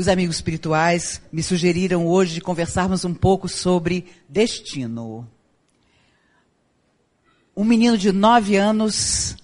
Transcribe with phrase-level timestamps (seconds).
[0.00, 5.28] os amigos espirituais me sugeriram hoje de conversarmos um pouco sobre destino.
[7.54, 9.36] Um menino de nove anos,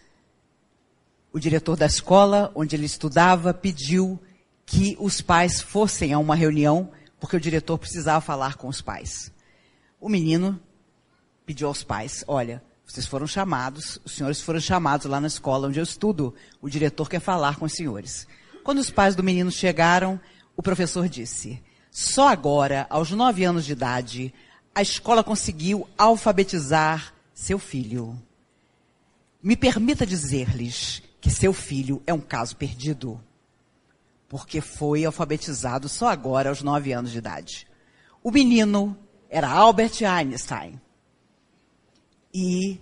[1.31, 4.19] o diretor da escola onde ele estudava pediu
[4.65, 9.31] que os pais fossem a uma reunião, porque o diretor precisava falar com os pais.
[10.01, 10.59] O menino
[11.45, 15.79] pediu aos pais: Olha, vocês foram chamados, os senhores foram chamados lá na escola onde
[15.79, 18.27] eu estudo, o diretor quer falar com os senhores.
[18.65, 20.19] Quando os pais do menino chegaram,
[20.57, 24.33] o professor disse: Só agora, aos nove anos de idade,
[24.75, 28.21] a escola conseguiu alfabetizar seu filho.
[29.43, 33.21] Me permita dizer-lhes que seu filho é um caso perdido
[34.29, 37.67] porque foi alfabetizado só agora, aos nove anos de idade.
[38.23, 38.97] O menino
[39.31, 40.81] era Albert Einstein.
[42.35, 42.81] E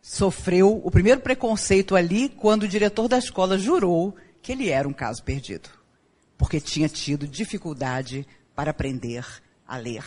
[0.00, 4.92] sofreu o primeiro preconceito ali quando o diretor da escola jurou que ele era um
[4.92, 5.70] caso perdido,
[6.42, 9.24] porque tinha tido dificuldade para aprender
[9.64, 10.04] a ler.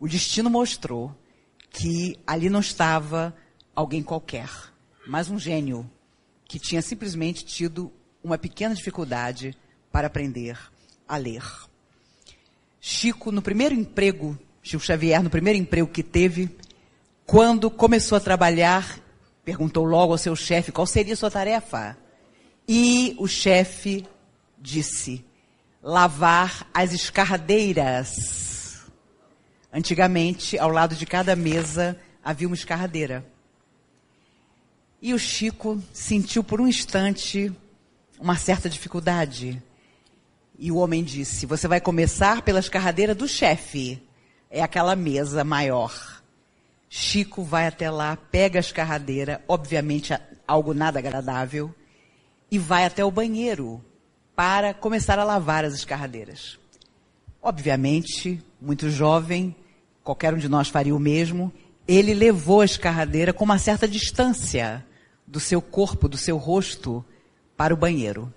[0.00, 1.16] O destino mostrou
[1.70, 3.32] que ali não estava
[3.76, 4.50] alguém qualquer,
[5.06, 5.88] mas um gênio
[6.46, 7.92] que tinha simplesmente tido
[8.24, 9.56] uma pequena dificuldade
[9.92, 10.58] para aprender
[11.06, 11.44] a ler.
[12.80, 16.50] Chico, no primeiro emprego, Chico Xavier, no primeiro emprego que teve,
[17.24, 18.98] quando começou a trabalhar,
[19.44, 21.96] perguntou logo ao seu chefe qual seria a sua tarefa.
[22.66, 24.04] E o chefe
[24.62, 25.24] disse:
[25.82, 28.80] lavar as escarradeiras.
[29.72, 33.26] Antigamente, ao lado de cada mesa havia uma escarradeira.
[35.00, 37.52] E o Chico sentiu por um instante
[38.20, 39.60] uma certa dificuldade.
[40.56, 44.00] E o homem disse: Você vai começar pela escarradeira do chefe.
[44.48, 46.22] É aquela mesa maior.
[46.88, 50.12] Chico vai até lá, pega a escarradeira, obviamente
[50.46, 51.74] algo nada agradável,
[52.50, 53.82] e vai até o banheiro
[54.34, 56.58] para começar a lavar as escarradeiras.
[57.42, 59.54] Obviamente, muito jovem,
[60.02, 61.52] qualquer um de nós faria o mesmo,
[61.86, 64.84] ele levou a escarradeira com uma certa distância
[65.26, 67.04] do seu corpo, do seu rosto,
[67.56, 68.32] para o banheiro.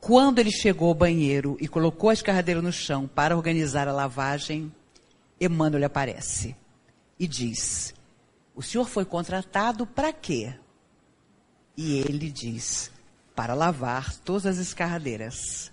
[0.00, 4.72] Quando ele chegou ao banheiro e colocou a escarradeira no chão para organizar a lavagem,
[5.40, 6.56] Emmanuel aparece
[7.18, 7.94] e diz:
[8.54, 10.54] O senhor foi contratado para quê?
[11.76, 12.90] E ele diz:
[13.38, 15.70] Para lavar todas as escarradeiras.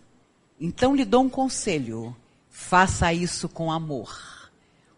[0.61, 2.15] Então lhe dou um conselho:
[2.47, 4.51] faça isso com amor.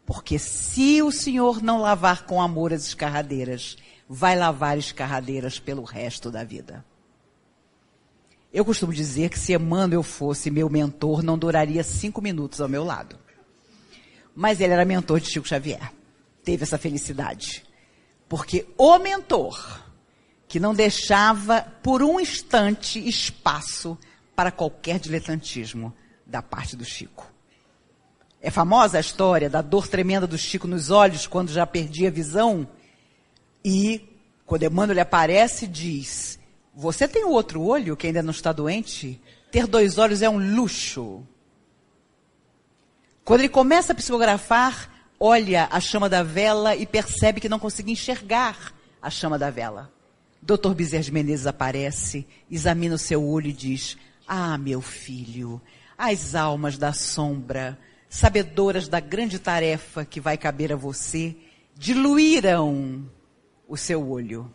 [0.06, 3.78] Porque se o senhor não lavar com amor as escarradeiras,
[4.10, 6.84] vai lavar escarradeiras pelo resto da vida.
[8.52, 12.84] Eu costumo dizer que se Emmanuel fosse meu mentor, não duraria cinco minutos ao meu
[12.84, 13.18] lado.
[14.36, 15.94] Mas ele era mentor de Chico Xavier.
[16.44, 17.64] Teve essa felicidade.
[18.28, 19.87] Porque o mentor,
[20.48, 23.98] que não deixava por um instante espaço
[24.36, 25.94] para qualquer diletantismo
[26.26, 27.32] da parte do Chico.
[28.42, 32.12] É famosa a história da dor tremenda do Chico nos olhos quando já perdia a
[32.12, 32.68] visão.
[33.66, 34.08] E
[34.46, 36.40] quando Emmanuel aparece, diz:
[36.74, 39.20] você tem o outro olho que ainda não está doente?
[39.52, 41.26] Ter dois olhos é um luxo.
[43.26, 47.92] Quando ele começa a psicografar, olha a chama da vela e percebe que não consegue
[47.92, 49.92] enxergar a chama da vela.
[50.48, 50.74] Dr.
[50.74, 55.62] Bezerra de Menezes aparece, examina o seu olho e diz: Ah, meu filho,
[55.98, 57.78] as almas da sombra,
[58.08, 61.36] sabedoras da grande tarefa que vai caber a você,
[61.76, 63.12] diluíram
[63.68, 64.50] o seu olho.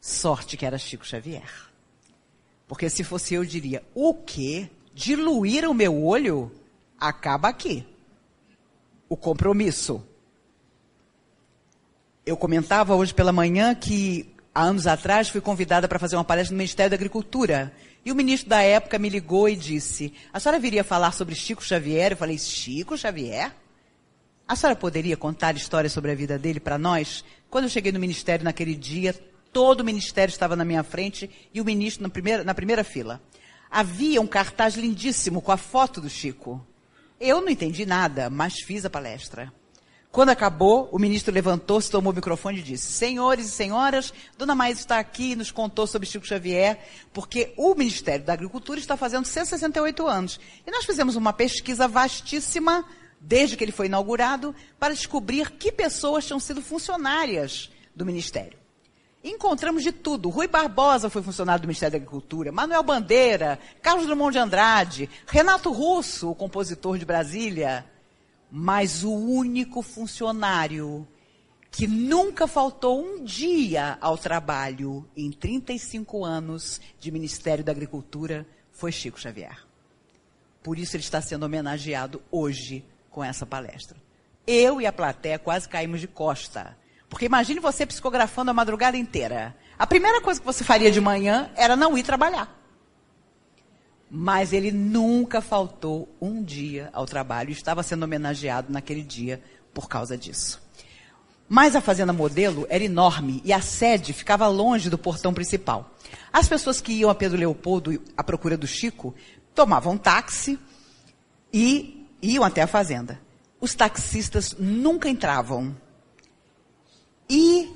[0.00, 1.48] Sorte que era Chico Xavier.
[2.66, 4.68] Porque se fosse eu, diria: o quê?
[4.92, 6.50] Diluir o meu olho?
[6.98, 7.86] Acaba aqui.
[9.08, 10.04] O compromisso.
[12.26, 16.54] Eu comentava hoje pela manhã que, há anos atrás, fui convidada para fazer uma palestra
[16.54, 17.70] no Ministério da Agricultura.
[18.02, 21.62] E o ministro da época me ligou e disse: A senhora viria falar sobre Chico
[21.62, 22.12] Xavier?
[22.12, 23.54] Eu falei: Chico Xavier?
[24.48, 27.22] A senhora poderia contar histórias sobre a vida dele para nós?
[27.50, 29.14] Quando eu cheguei no ministério naquele dia,
[29.52, 33.20] todo o ministério estava na minha frente e o ministro na primeira, na primeira fila.
[33.70, 36.66] Havia um cartaz lindíssimo com a foto do Chico.
[37.20, 39.52] Eu não entendi nada, mas fiz a palestra.
[40.14, 44.78] Quando acabou, o ministro levantou-se, tomou o microfone e disse: Senhores e senhoras, Dona Maísa
[44.78, 46.78] está aqui e nos contou sobre Chico Xavier,
[47.12, 50.38] porque o Ministério da Agricultura está fazendo 168 anos.
[50.64, 52.84] E nós fizemos uma pesquisa vastíssima,
[53.20, 58.56] desde que ele foi inaugurado, para descobrir que pessoas tinham sido funcionárias do Ministério.
[59.24, 60.28] Encontramos de tudo.
[60.28, 65.72] Rui Barbosa foi funcionário do Ministério da Agricultura, Manuel Bandeira, Carlos Drummond de Andrade, Renato
[65.72, 67.92] Russo, o compositor de Brasília.
[68.56, 71.04] Mas o único funcionário
[71.72, 78.92] que nunca faltou um dia ao trabalho em 35 anos de Ministério da Agricultura foi
[78.92, 79.58] Chico Xavier.
[80.62, 83.96] Por isso ele está sendo homenageado hoje com essa palestra.
[84.46, 86.78] Eu e a plateia quase caímos de costa.
[87.08, 89.56] Porque imagine você psicografando a madrugada inteira.
[89.76, 92.63] A primeira coisa que você faria de manhã era não ir trabalhar.
[94.16, 99.42] Mas ele nunca faltou um dia ao trabalho estava sendo homenageado naquele dia
[99.74, 100.62] por causa disso.
[101.48, 105.90] Mas a fazenda modelo era enorme e a sede ficava longe do portão principal.
[106.32, 109.12] As pessoas que iam a Pedro Leopoldo à procura do Chico
[109.52, 110.60] tomavam táxi
[111.52, 113.20] e iam até a fazenda.
[113.60, 115.74] Os taxistas nunca entravam.
[117.28, 117.68] E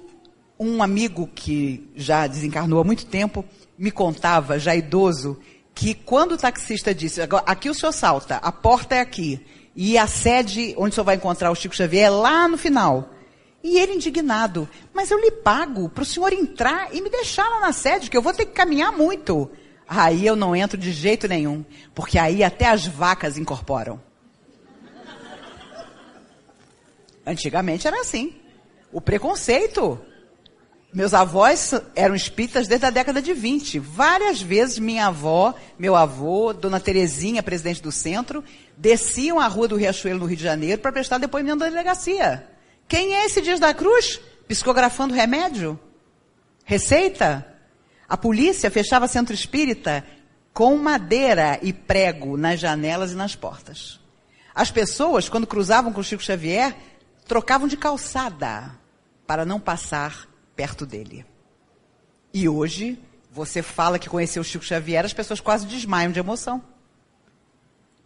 [0.56, 3.44] um amigo que já desencarnou há muito tempo
[3.76, 5.36] me contava, já idoso,
[5.78, 9.40] que quando o taxista disse, aqui o senhor salta, a porta é aqui,
[9.76, 13.10] e a sede onde o senhor vai encontrar o Chico Xavier é lá no final.
[13.62, 17.60] E ele indignado, mas eu lhe pago para o senhor entrar e me deixar lá
[17.60, 19.48] na sede, que eu vou ter que caminhar muito.
[19.86, 21.64] Aí eu não entro de jeito nenhum,
[21.94, 24.02] porque aí até as vacas incorporam.
[27.24, 28.34] Antigamente era assim.
[28.90, 29.96] O preconceito.
[30.92, 33.78] Meus avós eram espíritas desde a década de 20.
[33.78, 38.42] Várias vezes minha avó, meu avô, Dona Terezinha, presidente do centro,
[38.76, 42.46] desciam a rua do Riachuelo no Rio de Janeiro para prestar depoimento da delegacia.
[42.88, 44.18] Quem é esse Dias da Cruz?
[44.48, 45.78] Psicografando remédio?
[46.64, 47.46] Receita?
[48.08, 50.02] A polícia fechava centro espírita
[50.54, 54.00] com madeira e prego nas janelas e nas portas.
[54.54, 56.74] As pessoas, quando cruzavam com Chico Xavier,
[57.26, 58.70] trocavam de calçada
[59.26, 60.26] para não passar
[60.58, 61.24] perto dele.
[62.34, 62.98] E hoje,
[63.30, 66.60] você fala que conheceu Chico Xavier, as pessoas quase desmaiam de emoção.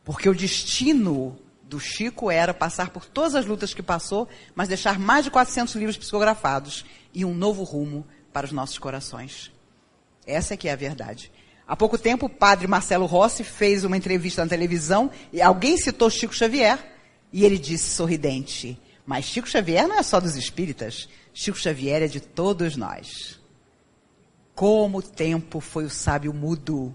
[0.04, 4.99] Porque o destino do Chico era passar por todas as lutas que passou, mas deixar
[4.99, 6.84] mais de 400 livros psicografados
[7.14, 9.50] e um novo rumo para os nossos corações.
[10.26, 11.32] Essa é que é a verdade.
[11.66, 16.10] Há pouco tempo, o padre Marcelo Rossi fez uma entrevista na televisão e alguém citou
[16.10, 16.78] Chico Xavier
[17.32, 21.08] e ele disse sorridente: Mas Chico Xavier não é só dos espíritas.
[21.34, 23.40] Chico Xavier é de todos nós.
[24.55, 26.94] Como o tempo foi o sábio mudo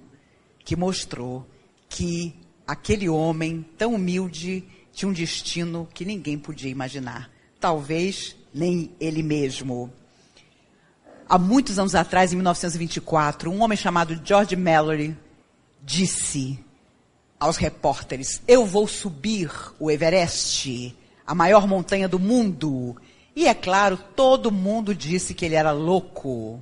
[0.64, 1.48] que mostrou
[1.90, 2.36] que
[2.66, 7.32] aquele homem tão humilde tinha um destino que ninguém podia imaginar.
[7.60, 9.92] Talvez nem ele mesmo.
[11.30, 15.18] Há muitos anos atrás, em 1924, um homem chamado George Mallory
[15.84, 16.60] disse
[17.40, 20.96] aos repórteres: Eu vou subir o Everest,
[21.26, 22.96] a maior montanha do mundo.
[23.38, 26.60] E é claro, todo mundo disse que ele era louco.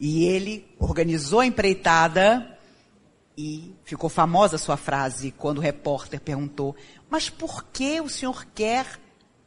[0.00, 2.58] E ele organizou a empreitada
[3.38, 6.74] e ficou famosa a sua frase quando o repórter perguntou:
[7.08, 8.84] Mas por que o senhor quer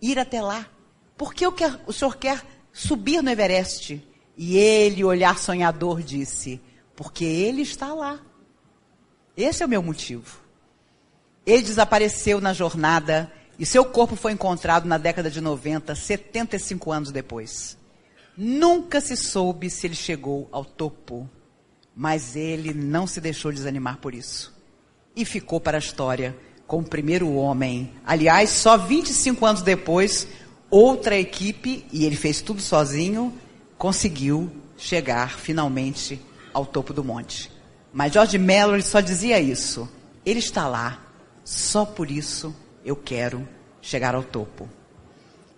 [0.01, 0.65] ir até lá?
[1.17, 2.41] Por que o, senhor quer
[2.71, 4.01] subir no Everest?
[4.37, 6.61] E ele, olhar sonhador, disse:
[6.95, 8.17] Porque ele está lá.
[9.35, 10.39] Esse é o meu motivo.
[11.45, 17.11] Ele desapareceu na jornada e seu corpo foi encontrado na década de 90, 75 anos
[17.11, 17.77] depois.
[18.35, 21.29] Nunca se soube se ele chegou ao topo,
[21.95, 24.51] mas ele não se deixou desanimar por isso.
[25.15, 26.35] E ficou para a história
[26.65, 27.93] como o primeiro homem.
[28.03, 30.27] Aliás, só 25 anos depois,
[30.71, 33.31] outra equipe, e ele fez tudo sozinho,
[33.77, 36.19] conseguiu chegar finalmente
[36.51, 37.51] ao topo do monte.
[37.93, 39.87] Mas George Mallory só dizia isso.
[40.25, 40.99] Ele está lá,
[41.43, 43.47] só por isso eu quero
[43.81, 44.67] chegar ao topo.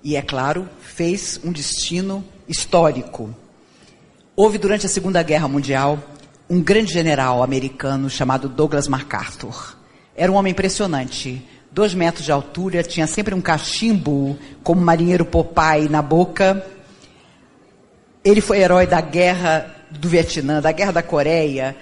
[0.04, 3.34] E é claro, fez um destino histórico.
[4.36, 5.98] Houve durante a Segunda Guerra Mundial
[6.50, 9.76] um grande general americano chamado Douglas MacArthur.
[10.16, 11.44] Era um homem impressionante.
[11.72, 16.66] Dois metros de altura, tinha sempre um cachimbo, como marinheiro Popeye na boca.
[18.24, 21.76] Ele foi herói da guerra do Vietnã, da guerra da Coreia.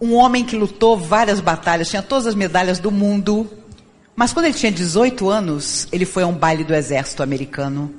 [0.00, 3.48] Um homem que lutou várias batalhas, tinha todas as medalhas do mundo.
[4.14, 7.94] Mas quando ele tinha 18 anos, ele foi a um baile do exército americano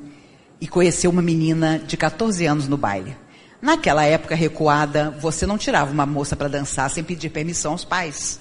[0.61, 3.17] e conheceu uma menina de 14 anos no baile.
[3.61, 8.39] Naquela época recuada, você não tirava uma moça para dançar sem pedir permissão aos pais.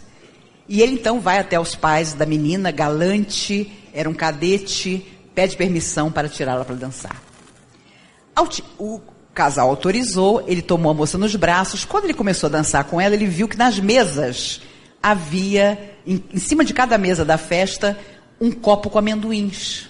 [0.68, 6.10] E ele então vai até os pais da menina, galante, era um cadete, pede permissão
[6.10, 7.22] para tirá-la para dançar.
[8.78, 9.00] O
[9.34, 11.84] casal autorizou, ele tomou a moça nos braços.
[11.84, 14.60] Quando ele começou a dançar com ela, ele viu que nas mesas
[15.02, 17.98] havia em, em cima de cada mesa da festa,
[18.40, 19.88] um copo com amendoins.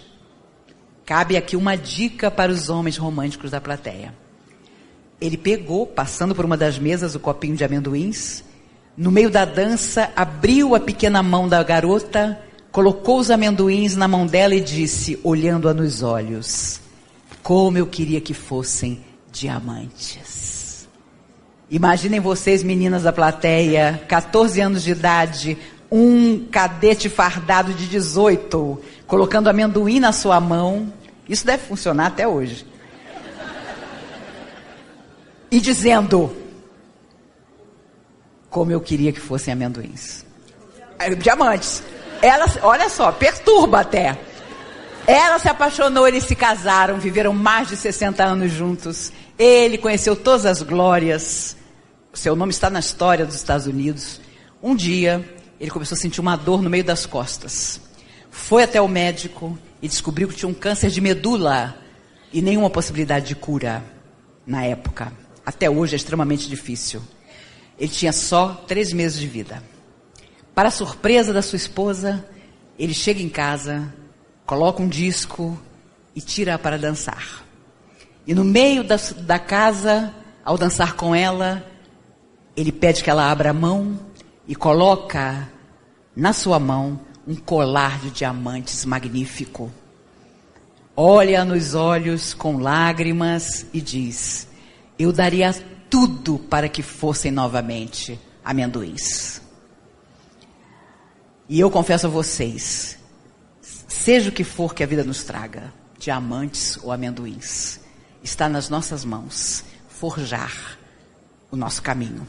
[1.05, 4.15] Cabe aqui uma dica para os homens românticos da plateia.
[5.21, 8.43] Ele pegou, passando por uma das mesas, o copinho de amendoins.
[8.97, 12.41] No meio da dança, abriu a pequena mão da garota,
[12.71, 16.81] colocou os amendoins na mão dela e disse, olhando-a nos olhos:
[17.43, 19.01] Como eu queria que fossem
[19.31, 20.42] diamantes.
[21.73, 25.57] Imaginem vocês, meninas da plateia, 14 anos de idade,
[25.91, 30.93] um cadete fardado de 18, colocando amendoim na sua mão.
[31.27, 32.67] Isso deve funcionar até hoje.
[35.51, 36.37] E dizendo:
[38.51, 40.27] Como eu queria que fossem amendoins.
[41.23, 41.83] Diamantes.
[42.21, 44.19] Ela, olha só, perturba até.
[45.07, 49.11] Ela se apaixonou, eles se casaram, viveram mais de 60 anos juntos.
[49.39, 51.57] Ele conheceu todas as glórias
[52.19, 54.21] seu nome está na história dos Estados Unidos.
[54.63, 55.25] Um dia,
[55.59, 57.81] ele começou a sentir uma dor no meio das costas.
[58.31, 61.77] Foi até o médico e descobriu que tinha um câncer de medula
[62.33, 63.83] e nenhuma possibilidade de cura
[64.47, 65.13] na época.
[65.45, 67.03] Até hoje é extremamente difícil.
[67.79, 69.63] Ele tinha só três meses de vida.
[70.55, 72.25] Para surpresa da sua esposa,
[72.79, 73.93] ele chega em casa,
[74.45, 75.59] coloca um disco
[76.15, 77.43] e tira-a para dançar.
[78.27, 80.15] E no meio da, da casa,
[80.45, 81.72] ao dançar com ela,
[82.57, 83.99] ele pede que ela abra a mão
[84.47, 85.49] e coloca
[86.15, 89.73] na sua mão um colar de diamantes magnífico.
[90.95, 94.47] Olha nos olhos com lágrimas e diz:
[94.99, 95.53] Eu daria
[95.89, 99.41] tudo para que fossem novamente amendoins.
[101.49, 102.99] E eu confesso a vocês,
[103.61, 107.81] seja o que for que a vida nos traga, diamantes ou amendoins,
[108.23, 110.79] está nas nossas mãos forjar
[111.51, 112.27] o nosso caminho.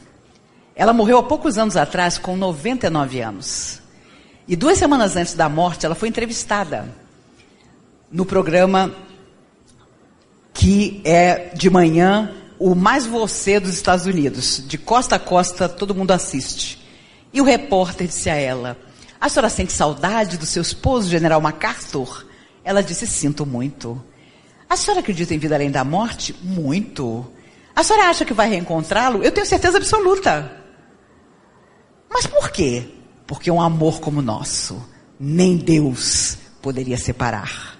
[0.76, 3.80] Ela morreu há poucos anos atrás, com 99 anos.
[4.46, 6.88] E duas semanas antes da morte, ela foi entrevistada
[8.10, 8.94] no programa
[10.52, 14.62] que é de manhã o mais você dos Estados Unidos.
[14.66, 16.82] De costa a costa, todo mundo assiste.
[17.32, 18.76] E o repórter disse a ela:
[19.20, 22.26] A senhora sente saudade do seu esposo, General MacArthur?
[22.64, 24.02] Ela disse: Sinto muito.
[24.68, 26.34] A senhora acredita em vida além da morte?
[26.42, 27.26] Muito.
[27.76, 29.22] A senhora acha que vai reencontrá-lo?
[29.22, 30.63] Eu tenho certeza absoluta.
[32.14, 32.86] Mas por quê?
[33.26, 34.80] Porque um amor como o nosso,
[35.18, 37.76] nem Deus poderia separar.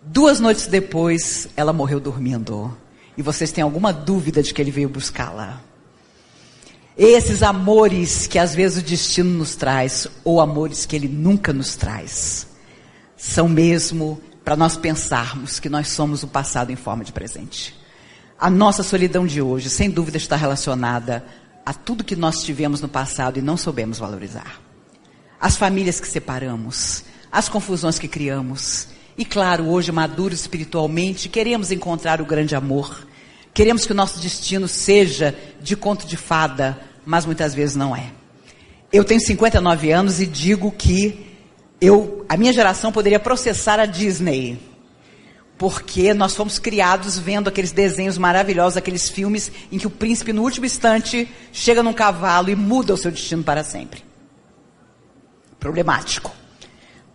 [0.00, 2.76] Duas noites depois, ela morreu dormindo.
[3.16, 5.60] E vocês têm alguma dúvida de que ele veio buscá-la?
[6.96, 11.74] Esses amores que às vezes o destino nos traz, ou amores que ele nunca nos
[11.74, 12.46] traz,
[13.16, 17.74] são mesmo para nós pensarmos que nós somos o passado em forma de presente.
[18.38, 21.24] A nossa solidão de hoje, sem dúvida, está relacionada
[21.64, 24.60] a tudo que nós tivemos no passado e não soubemos valorizar.
[25.40, 28.88] As famílias que separamos, as confusões que criamos.
[29.16, 33.06] E claro, hoje maduros espiritualmente, queremos encontrar o grande amor.
[33.52, 38.12] Queremos que o nosso destino seja de conto de fada, mas muitas vezes não é.
[38.92, 41.26] Eu tenho 59 anos e digo que
[41.80, 44.58] eu, a minha geração poderia processar a Disney
[45.56, 50.42] porque nós fomos criados vendo aqueles desenhos maravilhosos, aqueles filmes em que o príncipe, no
[50.42, 54.04] último instante, chega num cavalo e muda o seu destino para sempre.
[55.60, 56.32] Problemático,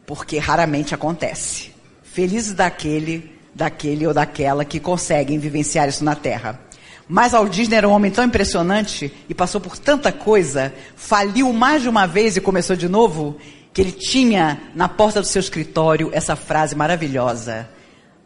[0.05, 1.71] porque raramente acontece.
[2.01, 6.59] Felizes daquele, daquele ou daquela que conseguem vivenciar isso na Terra.
[7.07, 11.81] Mas Walt Disney era um homem tão impressionante e passou por tanta coisa, faliu mais
[11.81, 13.37] de uma vez e começou de novo,
[13.73, 17.67] que ele tinha na porta do seu escritório essa frase maravilhosa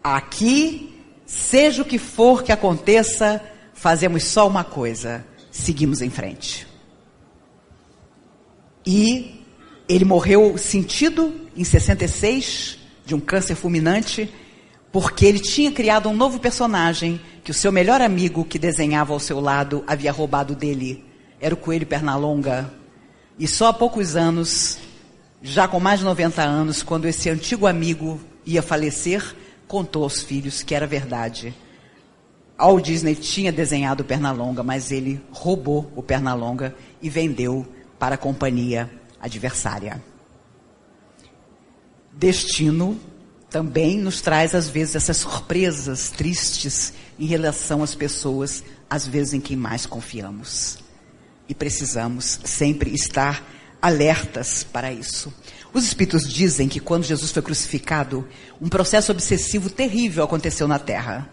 [0.04, 0.94] Aqui,
[1.26, 3.42] seja o que for que aconteça,
[3.74, 6.68] fazemos só uma coisa: seguimos em frente.
[8.86, 9.42] E
[9.88, 14.30] ele morreu sentido em 66 de um câncer fulminante,
[14.92, 19.20] porque ele tinha criado um novo personagem que o seu melhor amigo que desenhava ao
[19.20, 21.04] seu lado havia roubado dele.
[21.40, 22.74] Era o coelho Pernalonga.
[23.40, 24.78] E só há poucos anos,
[25.42, 29.36] já com mais de 90 anos, quando esse antigo amigo ia falecer,
[29.74, 31.52] contou aos filhos que era verdade.
[32.56, 37.66] Walt Disney tinha desenhado o Pernalonga, mas ele roubou o Pernalonga e vendeu
[37.98, 38.88] para a companhia
[39.20, 40.00] adversária.
[42.12, 43.00] Destino
[43.50, 49.42] também nos traz, às vezes, essas surpresas tristes em relação às pessoas, às vezes, em
[49.42, 50.78] quem mais confiamos.
[51.50, 53.44] E precisamos sempre estar
[53.84, 55.34] alertas para isso.
[55.74, 58.26] Os espíritos dizem que quando Jesus foi crucificado,
[58.62, 61.30] um processo obsessivo terrível aconteceu na terra.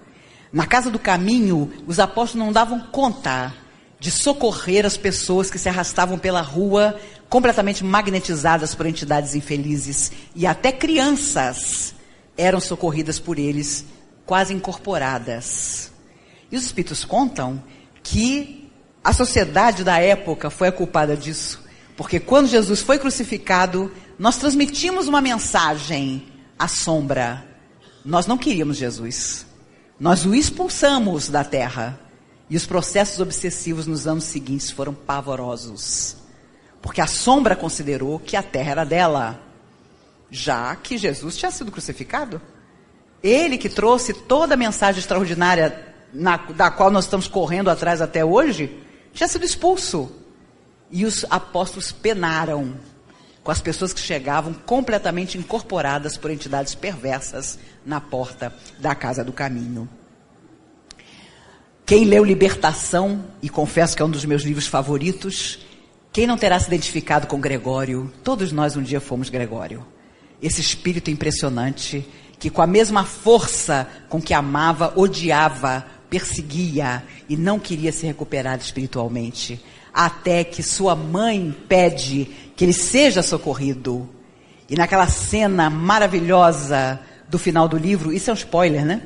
[0.52, 3.54] Na casa do caminho, os apóstolos não davam conta
[4.00, 10.10] de socorrer as pessoas que se arrastavam pela rua, completamente magnetizadas por entidades infelizes.
[10.34, 11.94] E até crianças
[12.36, 13.84] eram socorridas por eles,
[14.26, 15.92] quase incorporadas.
[16.50, 17.62] E os espíritos contam
[18.02, 18.68] que
[19.04, 21.69] a sociedade da época foi a culpada disso.
[22.00, 26.26] Porque quando Jesus foi crucificado, nós transmitimos uma mensagem
[26.58, 27.46] à sombra.
[28.02, 29.44] Nós não queríamos Jesus.
[29.98, 32.00] Nós o expulsamos da terra.
[32.48, 36.16] E os processos obsessivos nos anos seguintes foram pavorosos.
[36.80, 39.38] Porque a sombra considerou que a terra era dela,
[40.30, 42.40] já que Jesus tinha sido crucificado.
[43.22, 48.24] Ele que trouxe toda a mensagem extraordinária na, da qual nós estamos correndo atrás até
[48.24, 48.74] hoje,
[49.12, 50.16] tinha sido expulso.
[50.90, 52.74] E os apóstolos penaram
[53.42, 59.32] com as pessoas que chegavam completamente incorporadas por entidades perversas na porta da casa do
[59.32, 59.88] caminho.
[61.86, 65.66] Quem leu Libertação, e confesso que é um dos meus livros favoritos,
[66.12, 68.12] quem não terá se identificado com Gregório?
[68.22, 69.86] Todos nós um dia fomos Gregório.
[70.42, 72.06] Esse espírito impressionante
[72.38, 78.58] que com a mesma força com que amava, odiava, perseguia e não queria se recuperar
[78.58, 84.08] espiritualmente, até que sua mãe pede que ele seja socorrido.
[84.68, 89.02] E naquela cena maravilhosa do final do livro, isso é um spoiler, né?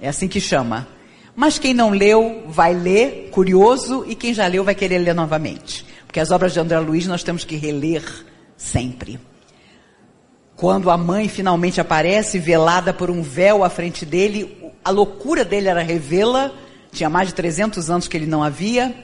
[0.00, 0.86] É assim que chama.
[1.34, 5.84] Mas quem não leu vai ler, curioso, e quem já leu vai querer ler novamente.
[6.06, 8.04] Porque as obras de André Luiz nós temos que reler
[8.56, 9.18] sempre.
[10.54, 15.68] Quando a mãe finalmente aparece, velada por um véu à frente dele, a loucura dele
[15.68, 16.52] era revê-la,
[16.92, 18.94] tinha mais de 300 anos que ele não havia.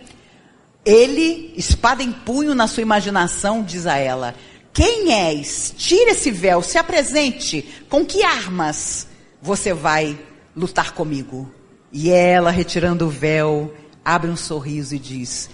[0.84, 4.34] Ele, espada em punho na sua imaginação, diz a ela:
[4.72, 5.74] Quem és?
[5.76, 7.84] Tire esse véu, se apresente.
[7.88, 9.06] Com que armas
[9.42, 10.18] você vai
[10.56, 11.52] lutar comigo?
[11.92, 15.50] E ela, retirando o véu, abre um sorriso e diz: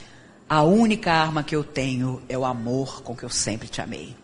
[0.48, 4.14] A única arma que eu tenho é o amor com que eu sempre te amei.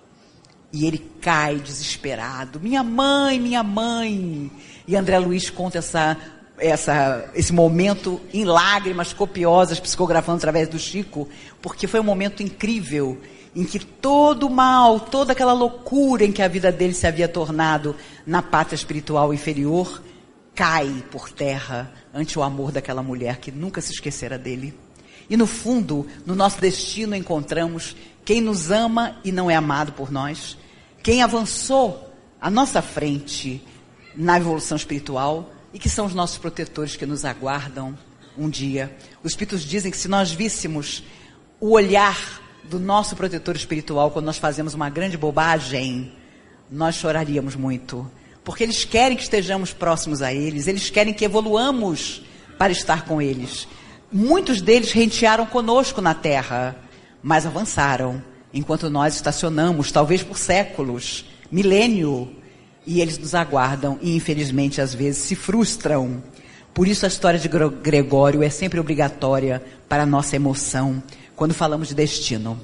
[0.73, 2.59] E ele cai desesperado.
[2.59, 4.51] Minha mãe, minha mãe.
[4.87, 6.17] E André Luiz conta essa,
[6.59, 11.29] essa, esse momento em lágrimas copiosas, psicografando através do Chico,
[11.61, 13.21] porque foi um momento incrível
[13.55, 17.29] em que todo o mal, toda aquela loucura em que a vida dele se havia
[17.29, 17.95] tornado
[18.27, 20.03] na pátria espiritual inferior,
[20.55, 24.75] cai por terra ante o amor daquela mulher que nunca se esquecera dele.
[25.29, 30.11] E no fundo, no nosso destino encontramos quem nos ama e não é amado por
[30.11, 30.57] nós,
[31.03, 32.11] quem avançou
[32.41, 33.63] à nossa frente
[34.15, 37.97] na evolução espiritual e que são os nossos protetores que nos aguardam
[38.37, 38.95] um dia.
[39.23, 41.03] Os espíritos dizem que se nós víssemos
[41.61, 46.13] o olhar do nosso protetor espiritual quando nós fazemos uma grande bobagem,
[46.71, 48.11] nós choraríamos muito.
[48.45, 52.23] Porque eles querem que estejamos próximos a eles, eles querem que evoluamos
[52.59, 53.69] para estar com eles.
[54.11, 56.77] Muitos deles rentearam conosco na terra,
[57.23, 62.31] mas avançaram enquanto nós estacionamos, talvez por séculos, milênio,
[62.87, 66.23] e eles nos aguardam e infelizmente às vezes se frustram.
[66.75, 71.03] Por isso a história de Gregório é sempre obrigatória para a nossa emoção
[71.37, 72.59] quando falamos de destino.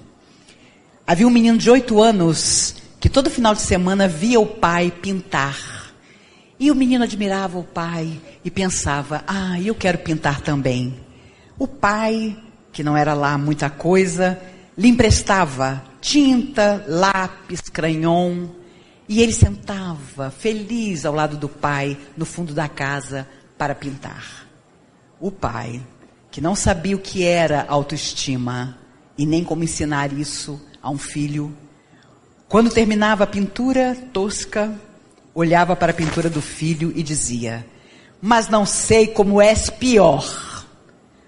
[1.07, 5.94] Havia um menino de oito anos que todo final de semana via o pai pintar.
[6.61, 10.98] E o menino admirava o pai e pensava: ah, eu quero pintar também.
[11.59, 12.37] O pai,
[12.72, 14.40] que não era lá muita coisa,
[14.76, 18.46] lhe emprestava tinta, lápis, cranhon,
[19.09, 24.47] e ele sentava feliz ao lado do pai no fundo da casa para pintar.
[25.18, 25.81] O pai,
[26.31, 28.79] que não sabia o que era autoestima
[29.16, 31.57] e nem como ensinar isso a um filho,
[32.49, 34.73] quando terminava a pintura tosca,
[35.35, 37.66] olhava para a pintura do filho e dizia:
[38.21, 40.66] Mas não sei como és pior,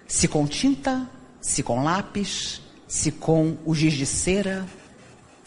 [0.07, 1.09] se com tinta,
[1.41, 4.67] se com lápis, se com o giz de cera.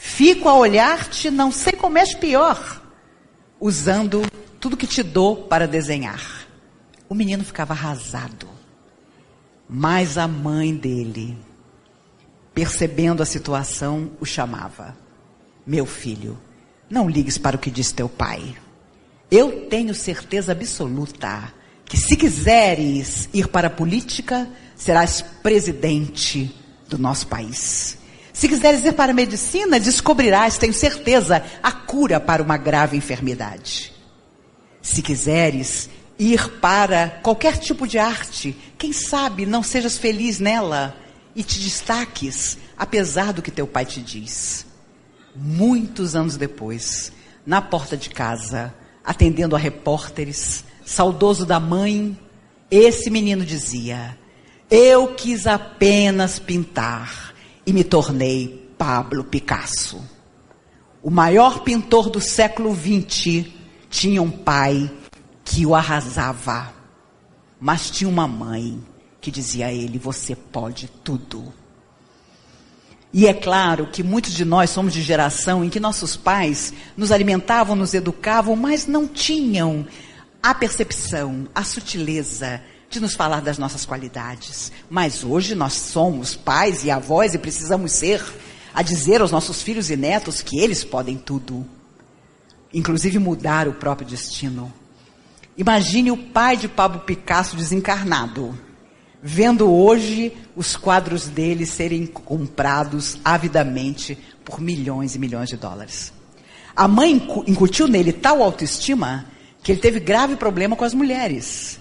[0.05, 2.83] Fico a olhar-te, não sei como és pior,
[3.57, 4.21] usando
[4.59, 6.45] tudo que te dou para desenhar.
[7.07, 8.49] O menino ficava arrasado.
[9.67, 11.37] Mas a mãe dele,
[12.53, 14.95] percebendo a situação, o chamava:
[15.65, 16.37] Meu filho,
[16.89, 18.57] não ligues para o que diz teu pai.
[19.31, 21.53] Eu tenho certeza absoluta
[21.85, 26.53] que se quiseres ir para a política, serás presidente
[26.89, 28.02] do nosso país.
[28.33, 33.93] Se quiseres ir para a medicina, descobrirás, tenho certeza, a cura para uma grave enfermidade.
[34.81, 40.97] Se quiseres ir para qualquer tipo de arte, quem sabe não sejas feliz nela
[41.35, 44.65] e te destaques, apesar do que teu pai te diz.
[45.35, 47.11] Muitos anos depois,
[47.45, 48.73] na porta de casa,
[49.05, 52.19] atendendo a repórteres, saudoso da mãe,
[52.69, 54.17] esse menino dizia:
[54.69, 57.32] eu quis apenas pintar
[57.65, 60.01] e me tornei Pablo Picasso.
[61.01, 63.45] O maior pintor do século XX
[63.89, 64.91] tinha um pai
[65.43, 66.73] que o arrasava,
[67.59, 68.81] mas tinha uma mãe
[69.19, 71.53] que dizia a ele: Você pode tudo.
[73.13, 77.11] E é claro que muitos de nós somos de geração em que nossos pais nos
[77.11, 79.85] alimentavam, nos educavam, mas não tinham
[80.41, 82.61] a percepção, a sutileza
[82.93, 84.71] de nos falar das nossas qualidades.
[84.89, 88.23] Mas hoje nós somos pais e avós e precisamos ser
[88.73, 91.65] a dizer aos nossos filhos e netos que eles podem tudo,
[92.73, 94.73] inclusive mudar o próprio destino.
[95.57, 98.57] Imagine o pai de Pablo Picasso desencarnado,
[99.21, 106.11] vendo hoje os quadros dele serem comprados avidamente por milhões e milhões de dólares.
[106.75, 107.11] A mãe
[107.45, 109.25] incutiu nele tal autoestima
[109.61, 111.79] que ele teve grave problema com as mulheres.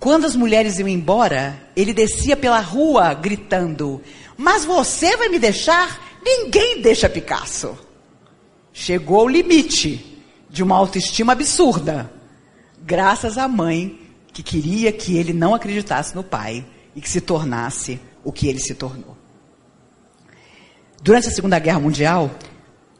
[0.00, 4.00] Quando as mulheres iam embora, ele descia pela rua gritando:
[4.36, 6.18] Mas você vai me deixar?
[6.22, 7.76] Ninguém deixa Picasso.
[8.72, 12.10] Chegou ao limite de uma autoestima absurda,
[12.80, 14.00] graças à mãe
[14.32, 18.60] que queria que ele não acreditasse no pai e que se tornasse o que ele
[18.60, 19.16] se tornou.
[21.02, 22.30] Durante a Segunda Guerra Mundial,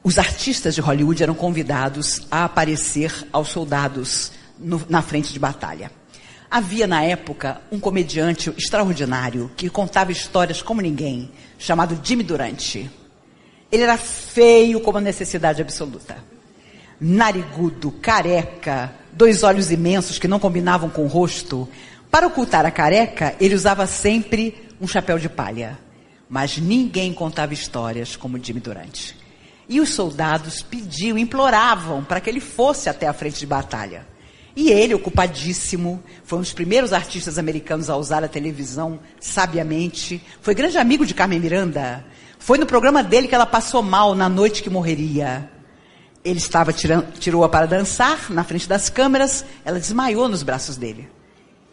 [0.03, 5.91] os artistas de Hollywood eram convidados a aparecer aos soldados no, na frente de batalha.
[6.51, 12.91] Havia na época um comediante extraordinário que contava histórias como ninguém, chamado Jimmy Durante.
[13.71, 16.17] Ele era feio como a necessidade absoluta.
[16.99, 21.69] Narigudo, careca, dois olhos imensos que não combinavam com o rosto.
[22.11, 25.79] Para ocultar a careca, ele usava sempre um chapéu de palha.
[26.31, 29.15] Mas ninguém contava histórias como Jimmy Durante.
[29.69, 34.07] E os soldados pediam, imploravam para que ele fosse até a frente de batalha.
[34.61, 40.21] E ele, ocupadíssimo, foi um dos primeiros artistas americanos a usar a televisão sabiamente.
[40.43, 42.05] Foi grande amigo de Carmen Miranda.
[42.41, 45.49] Foi no programa dele que ela passou mal na noite que morreria.
[46.25, 51.09] Ele estava tirou-a para dançar na frente das câmeras, ela desmaiou nos braços dele.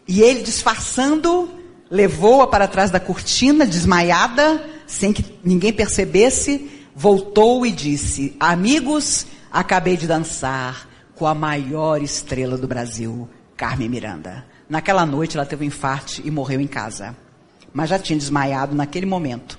[0.06, 1.50] E ele, disfarçando,
[1.90, 9.96] levou-a para trás da cortina, desmaiada, sem que ninguém percebesse, voltou e disse: Amigos, acabei
[9.96, 14.46] de dançar com a maior estrela do Brasil, Carmen Miranda.
[14.68, 17.16] Naquela noite ela teve um infarto e morreu em casa.
[17.72, 19.58] Mas já tinha desmaiado naquele momento.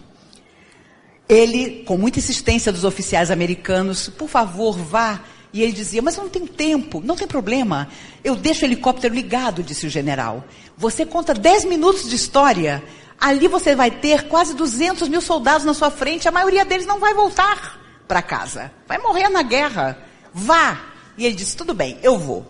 [1.28, 5.20] Ele, com muita insistência dos oficiais americanos, por favor, vá.
[5.52, 7.88] E ele dizia, mas eu não tenho tempo, não tem problema.
[8.24, 10.46] Eu deixo o helicóptero ligado, disse o general.
[10.78, 12.84] Você conta 10 minutos de história.
[13.20, 16.28] Ali você vai ter quase 200 mil soldados na sua frente.
[16.28, 18.72] A maioria deles não vai voltar para casa.
[18.88, 19.98] Vai morrer na guerra.
[20.34, 20.97] Vá.
[21.18, 22.46] E ele disse, tudo bem, eu vou.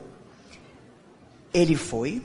[1.54, 2.22] Ele foi.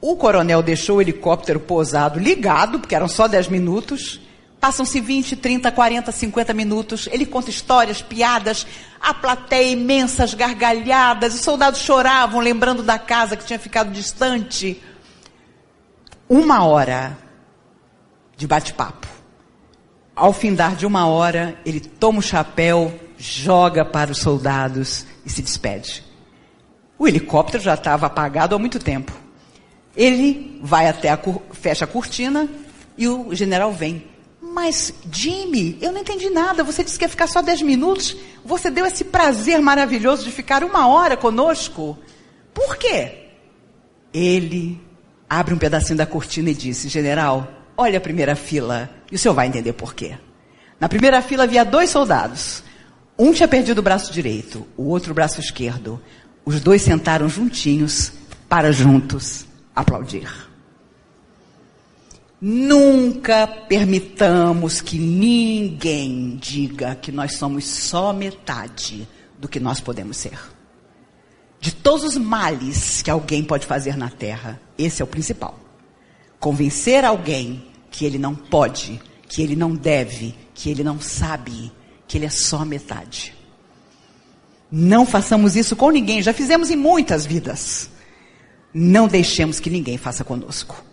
[0.00, 4.20] O coronel deixou o helicóptero pousado ligado, porque eram só 10 minutos.
[4.60, 7.08] Passam-se 20, 30, 40, 50 minutos.
[7.10, 8.66] Ele conta histórias, piadas,
[9.00, 11.34] a plateia imensas gargalhadas.
[11.34, 14.80] Os soldados choravam, lembrando da casa que tinha ficado distante.
[16.28, 17.18] Uma hora
[18.36, 19.08] de bate-papo.
[20.14, 25.42] Ao findar de uma hora, ele toma o chapéu, joga para os soldados e se
[25.42, 26.04] despede.
[26.98, 29.12] O helicóptero já estava apagado há muito tempo.
[29.96, 31.18] Ele vai até a
[31.52, 32.48] fecha a cortina
[32.96, 34.04] e o general vem.
[34.40, 36.64] Mas, Jimmy, eu não entendi nada.
[36.64, 38.16] Você disse que ia ficar só 10 minutos.
[38.44, 41.98] Você deu esse prazer maravilhoso de ficar uma hora conosco.
[42.52, 43.28] Por quê?
[44.12, 44.80] Ele
[45.28, 49.34] abre um pedacinho da cortina e disse: General, olha a primeira fila e o senhor
[49.34, 50.18] vai entender por quê.
[50.78, 52.62] Na primeira fila havia dois soldados.
[53.20, 56.00] Um tinha perdido o braço direito, o outro o braço esquerdo.
[56.42, 58.14] Os dois sentaram juntinhos
[58.48, 59.44] para juntos
[59.76, 60.26] aplaudir.
[62.40, 69.06] Nunca permitamos que ninguém diga que nós somos só metade
[69.38, 70.38] do que nós podemos ser.
[71.60, 75.60] De todos os males que alguém pode fazer na terra, esse é o principal.
[76.38, 81.70] Convencer alguém que ele não pode, que ele não deve, que ele não sabe,
[82.10, 83.32] que ele é só metade.
[84.68, 87.88] Não façamos isso com ninguém, já fizemos em muitas vidas.
[88.74, 90.84] Não deixemos que ninguém faça conosco.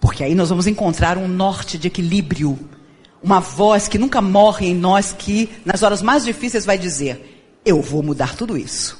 [0.00, 2.58] Porque aí nós vamos encontrar um norte de equilíbrio.
[3.22, 7.82] Uma voz que nunca morre em nós, que nas horas mais difíceis vai dizer: Eu
[7.82, 8.98] vou mudar tudo isso.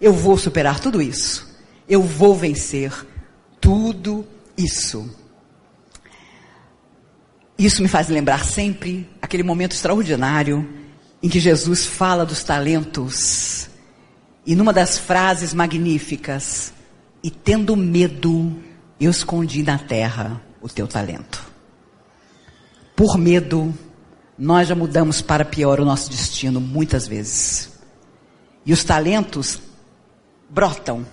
[0.00, 1.54] Eu vou superar tudo isso.
[1.86, 2.94] Eu vou vencer
[3.60, 4.24] tudo
[4.56, 5.14] isso.
[7.58, 10.68] Isso me faz lembrar sempre aquele momento extraordinário
[11.22, 13.68] em que Jesus fala dos talentos.
[14.44, 16.72] E numa das frases magníficas,
[17.22, 18.60] e tendo medo,
[18.98, 21.44] eu escondi na terra o teu talento.
[22.96, 23.72] Por medo,
[24.36, 27.72] nós já mudamos para pior o nosso destino muitas vezes.
[28.66, 29.60] E os talentos
[30.48, 31.06] brotam.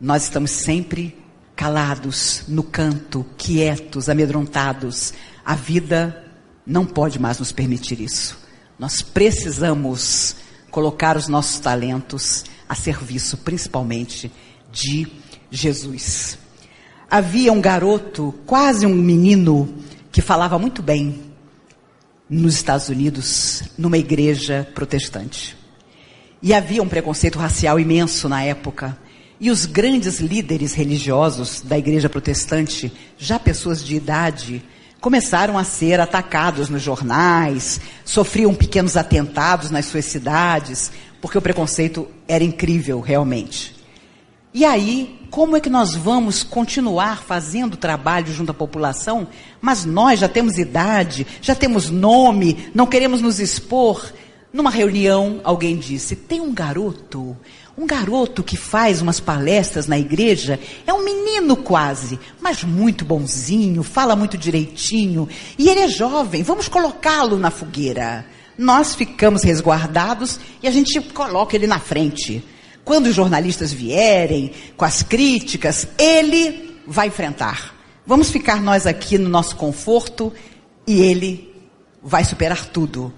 [0.00, 1.16] Nós estamos sempre
[1.54, 5.14] calados, no canto, quietos, amedrontados.
[5.46, 6.24] A vida
[6.66, 8.36] não pode mais nos permitir isso.
[8.76, 10.34] Nós precisamos
[10.72, 14.28] colocar os nossos talentos a serviço, principalmente,
[14.72, 15.06] de
[15.48, 16.36] Jesus.
[17.08, 19.72] havia um garoto, quase um menino,
[20.10, 21.22] que falava muito bem
[22.28, 25.56] nos Estados Unidos, numa igreja protestante.
[26.42, 28.98] E havia um preconceito racial imenso na época.
[29.38, 34.64] E os grandes líderes religiosos da igreja protestante, já pessoas de idade,
[35.00, 42.08] começaram a ser atacados nos jornais, sofriam pequenos atentados nas suas cidades, porque o preconceito
[42.26, 43.74] era incrível, realmente.
[44.52, 49.28] E aí, como é que nós vamos continuar fazendo trabalho junto à população,
[49.60, 54.12] mas nós já temos idade, já temos nome, não queremos nos expor?
[54.52, 57.36] Numa reunião, alguém disse: tem um garoto,
[57.76, 63.82] um garoto que faz umas palestras na igreja, é um menino quase, mas muito bonzinho,
[63.82, 68.24] fala muito direitinho, e ele é jovem, vamos colocá-lo na fogueira.
[68.56, 72.42] Nós ficamos resguardados e a gente coloca ele na frente.
[72.82, 77.74] Quando os jornalistas vierem com as críticas, ele vai enfrentar.
[78.06, 80.32] Vamos ficar nós aqui no nosso conforto
[80.86, 81.52] e ele
[82.02, 83.12] vai superar tudo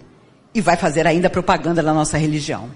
[0.53, 2.71] e vai fazer ainda propaganda da nossa religião.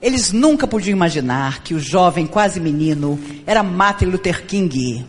[0.00, 5.06] Eles nunca podiam imaginar que o jovem quase menino era Martin Luther King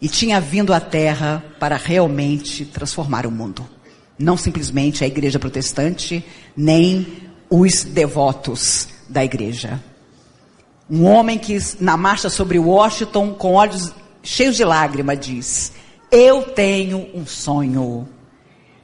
[0.00, 3.66] e tinha vindo à Terra para realmente transformar o mundo.
[4.18, 6.24] Não simplesmente a igreja protestante,
[6.56, 7.06] nem
[7.48, 9.80] os devotos da igreja.
[10.88, 15.72] Um homem que, na marcha sobre Washington, com olhos cheios de lágrima, diz:
[16.10, 18.08] Eu tenho um sonho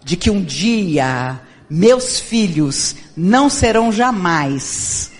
[0.04, 1.40] de que um dia
[1.74, 5.10] meus filhos não serão jamais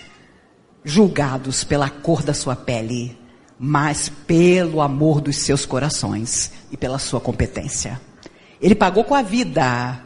[0.84, 3.18] julgados pela cor da sua pele,
[3.58, 7.98] mas pelo amor dos seus corações e pela sua competência.
[8.60, 10.02] Ele pagou com a vida,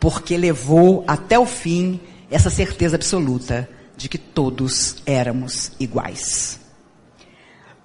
[0.00, 2.00] porque levou até o fim
[2.30, 6.58] essa certeza absoluta de que todos éramos iguais.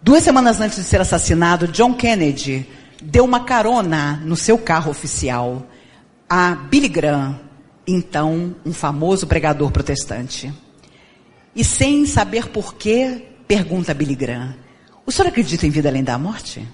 [0.02, 2.70] Duas semanas antes de ser assassinado, John Kennedy
[3.04, 5.68] deu uma carona no seu carro oficial
[6.30, 7.47] a Billy Graham,
[7.88, 10.54] então um famoso pregador protestante.
[11.56, 14.56] E sem saber porquê, pergunta a Billy Graham:
[15.06, 16.68] O senhor acredita em vida além da morte?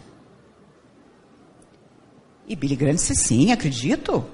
[2.47, 4.26] E Billy Graham disse: Sim, acredito.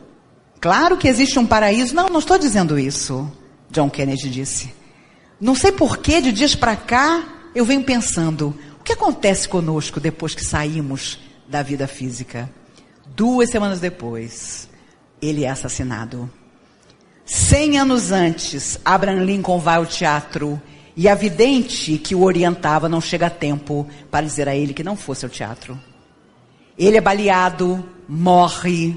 [0.60, 1.94] Claro que existe um paraíso.
[1.94, 3.32] Não, não estou dizendo isso.
[3.70, 4.74] John Kennedy disse.
[5.40, 7.24] Não sei porquê, de dias para cá,
[7.56, 12.50] eu venho pensando: o que acontece conosco depois que saímos da vida física?
[13.16, 14.70] Duas semanas depois,
[15.22, 16.30] ele é assassinado.
[17.32, 20.60] Cem anos antes, Abraham Lincoln vai ao teatro
[20.98, 24.84] e a vidente que o orientava não chega a tempo para dizer a ele que
[24.84, 25.80] não fosse ao teatro.
[26.76, 28.96] Ele é baleado, morre,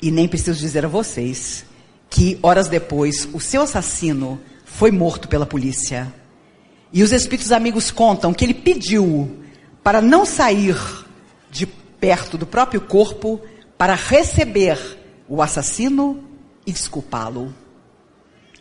[0.00, 1.64] e nem preciso dizer a vocês
[2.08, 6.14] que horas depois o seu assassino foi morto pela polícia.
[6.92, 9.42] E os espíritos amigos contam que ele pediu
[9.82, 10.76] para não sair
[11.50, 13.40] de perto do próprio corpo
[13.76, 14.78] para receber
[15.28, 16.27] o assassino
[16.68, 17.54] e desculpá-lo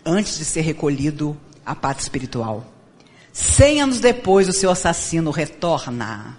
[0.06, 2.66] antes de ser recolhido à parte espiritual.
[3.34, 6.38] Cem anos depois, o seu assassino retorna.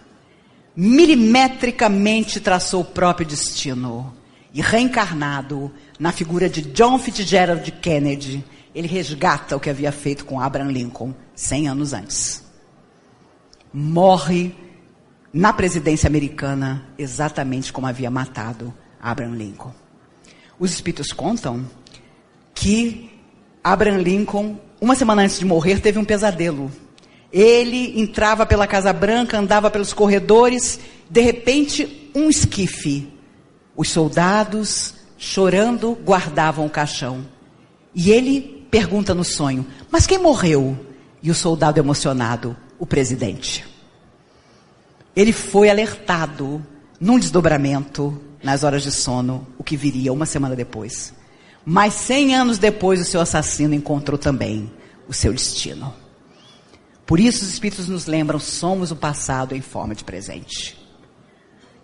[0.74, 4.16] Milimetricamente traçou o próprio destino.
[4.54, 8.42] E reencarnado na figura de John Fitzgerald Kennedy,
[8.74, 12.42] ele resgata o que havia feito com Abraham Lincoln 100 anos antes.
[13.74, 14.54] Morre
[15.30, 19.87] na presidência americana exatamente como havia matado Abraham Lincoln.
[20.58, 21.64] Os espíritos contam
[22.54, 23.10] que
[23.62, 26.70] Abraham Lincoln, uma semana antes de morrer, teve um pesadelo.
[27.32, 33.12] Ele entrava pela Casa Branca, andava pelos corredores, de repente, um esquife.
[33.76, 37.24] Os soldados, chorando, guardavam o caixão.
[37.94, 40.78] E ele pergunta no sonho: Mas quem morreu?
[41.22, 43.64] E o soldado emocionado: O presidente.
[45.14, 46.64] Ele foi alertado
[47.00, 51.14] num desdobramento, nas horas de sono, o que viria uma semana depois.
[51.64, 54.70] Mas cem anos depois, o seu assassino encontrou também
[55.08, 55.94] o seu destino.
[57.04, 60.78] Por isso, os Espíritos nos lembram: somos o passado em forma de presente.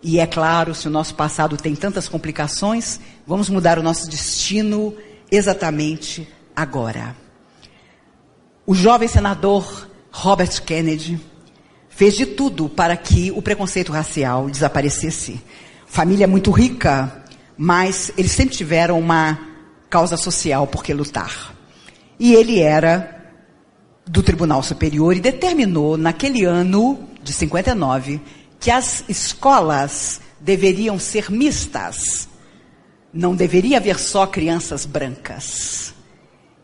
[0.02, 4.94] E é claro, se o nosso passado tem tantas complicações, vamos mudar o nosso destino
[5.30, 7.16] exatamente agora.
[8.66, 11.18] O jovem senador Robert Kennedy
[11.88, 15.42] fez de tudo para que o preconceito racial desaparecesse.
[15.94, 17.22] Família muito rica,
[17.57, 19.38] mas eles sempre tiveram uma
[19.88, 21.54] causa social por que lutar.
[22.18, 23.33] E ele era
[24.04, 28.20] do Tribunal Superior e determinou naquele ano de 59
[28.59, 32.28] que as escolas deveriam ser mistas.
[33.12, 35.94] Não deveria haver só crianças brancas.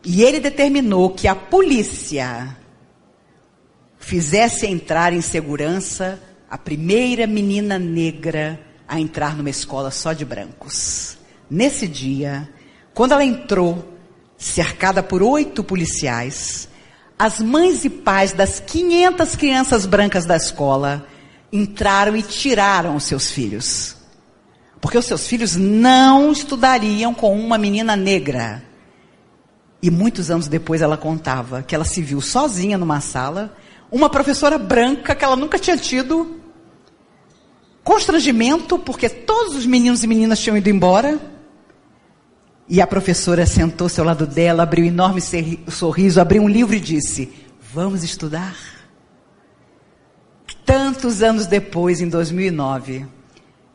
[0.03, 2.57] E ele determinou que a polícia
[3.97, 11.17] fizesse entrar em segurança a primeira menina negra a entrar numa escola só de brancos.
[11.49, 12.49] Nesse dia,
[12.93, 13.97] quando ela entrou,
[14.37, 16.67] cercada por oito policiais,
[17.17, 21.07] as mães e pais das 500 crianças brancas da escola
[21.53, 23.95] entraram e tiraram os seus filhos.
[24.81, 28.61] Porque os seus filhos não estudariam com uma menina negra.
[29.81, 33.55] E muitos anos depois ela contava que ela se viu sozinha numa sala,
[33.89, 36.40] uma professora branca que ela nunca tinha tido,
[37.83, 41.19] constrangimento, porque todos os meninos e meninas tinham ido embora.
[42.67, 45.21] E a professora sentou-se ao lado dela, abriu um enorme
[45.67, 47.31] sorriso, abriu um livro e disse:
[47.73, 48.55] Vamos estudar?
[50.65, 53.05] Tantos anos depois, em 2009,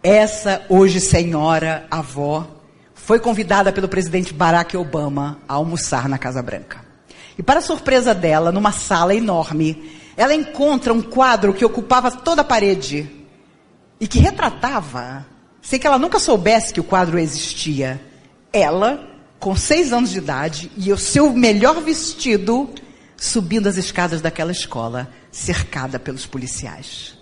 [0.03, 2.47] essa hoje senhora avó
[2.95, 6.85] foi convidada pelo presidente Barack Obama a almoçar na Casa Branca.
[7.39, 12.45] E para surpresa dela, numa sala enorme, ela encontra um quadro que ocupava toda a
[12.45, 13.16] parede
[14.01, 15.27] e que retratava,
[15.61, 18.01] sem que ela nunca soubesse que o quadro existia,
[18.53, 22.71] ela, com seis anos de idade, e o seu melhor vestido,
[23.17, 27.17] subindo as escadas daquela escola, cercada pelos policiais.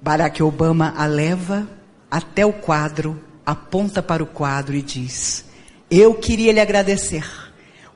[0.00, 1.68] Barack Obama a leva
[2.10, 5.44] até o quadro, aponta para o quadro e diz:
[5.90, 7.26] Eu queria lhe agradecer,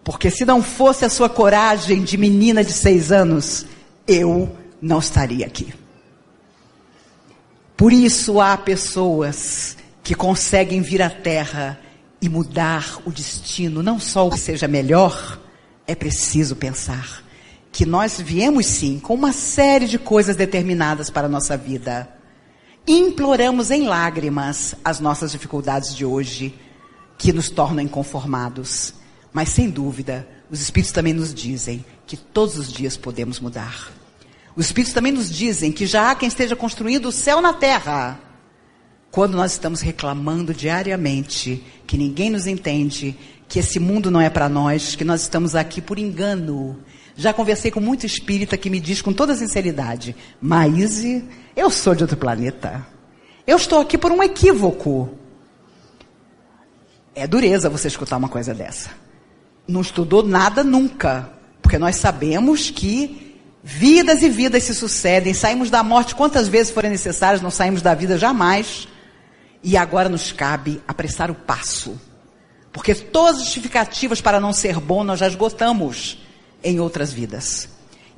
[0.02, 3.66] porque se não fosse a sua coragem de menina de seis anos,
[4.06, 5.72] eu não estaria aqui.
[7.82, 11.80] Por isso há pessoas que conseguem vir à Terra
[12.20, 15.40] e mudar o destino, não só o que seja melhor,
[15.84, 17.24] é preciso pensar
[17.72, 22.08] que nós viemos sim com uma série de coisas determinadas para a nossa vida.
[22.86, 26.54] Imploramos em lágrimas as nossas dificuldades de hoje,
[27.18, 28.94] que nos tornam inconformados.
[29.32, 34.01] Mas sem dúvida, os Espíritos também nos dizem que todos os dias podemos mudar.
[34.54, 38.20] Os Espíritos também nos dizem que já há quem esteja construindo o céu na terra.
[39.10, 43.16] Quando nós estamos reclamando diariamente que ninguém nos entende,
[43.48, 46.78] que esse mundo não é para nós, que nós estamos aqui por engano.
[47.14, 52.02] Já conversei com muito espírita que me diz com toda sinceridade: Maíse, eu sou de
[52.02, 52.86] outro planeta.
[53.46, 55.10] Eu estou aqui por um equívoco.
[57.14, 58.90] É dureza você escutar uma coisa dessa.
[59.68, 61.30] Não estudou nada nunca.
[61.60, 63.31] Porque nós sabemos que
[63.64, 67.94] Vidas e vidas se sucedem, saímos da morte quantas vezes forem necessárias, não saímos da
[67.94, 68.88] vida jamais.
[69.62, 71.98] E agora nos cabe apressar o passo.
[72.72, 76.18] Porque todas as justificativas para não ser bom nós já esgotamos
[76.64, 77.68] em outras vidas.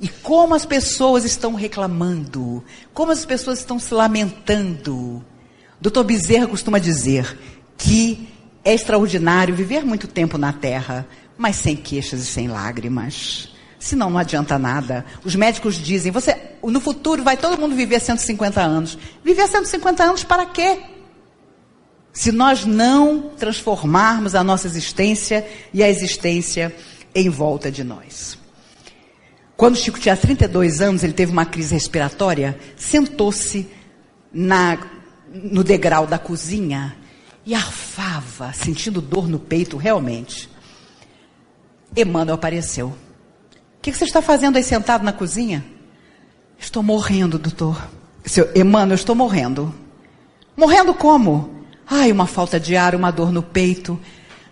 [0.01, 5.23] E como as pessoas estão reclamando, como as pessoas estão se lamentando.
[5.79, 6.03] Dr.
[6.03, 7.37] Bezerra costuma dizer
[7.77, 8.27] que
[8.63, 13.54] é extraordinário viver muito tempo na terra, mas sem queixas e sem lágrimas.
[13.79, 15.05] Senão não adianta nada.
[15.23, 18.97] Os médicos dizem, você, no futuro vai todo mundo viver 150 anos.
[19.23, 20.79] Viver 150 anos para quê?
[22.13, 26.75] Se nós não transformarmos a nossa existência e a existência
[27.13, 28.37] em volta de nós.
[29.57, 33.69] Quando Chico tinha 32 anos, ele teve uma crise respiratória, sentou-se
[34.33, 36.95] no degrau da cozinha
[37.45, 40.49] e arfava, sentindo dor no peito realmente.
[41.95, 42.95] Emmanuel apareceu
[43.85, 45.63] que, que você está fazendo aí sentado na cozinha?
[46.57, 47.87] Estou morrendo, doutor.
[48.25, 49.71] Seu, Emmanuel, eu estou morrendo.
[50.57, 51.63] Morrendo como?
[51.85, 53.99] Ai, uma falta de ar, uma dor no peito.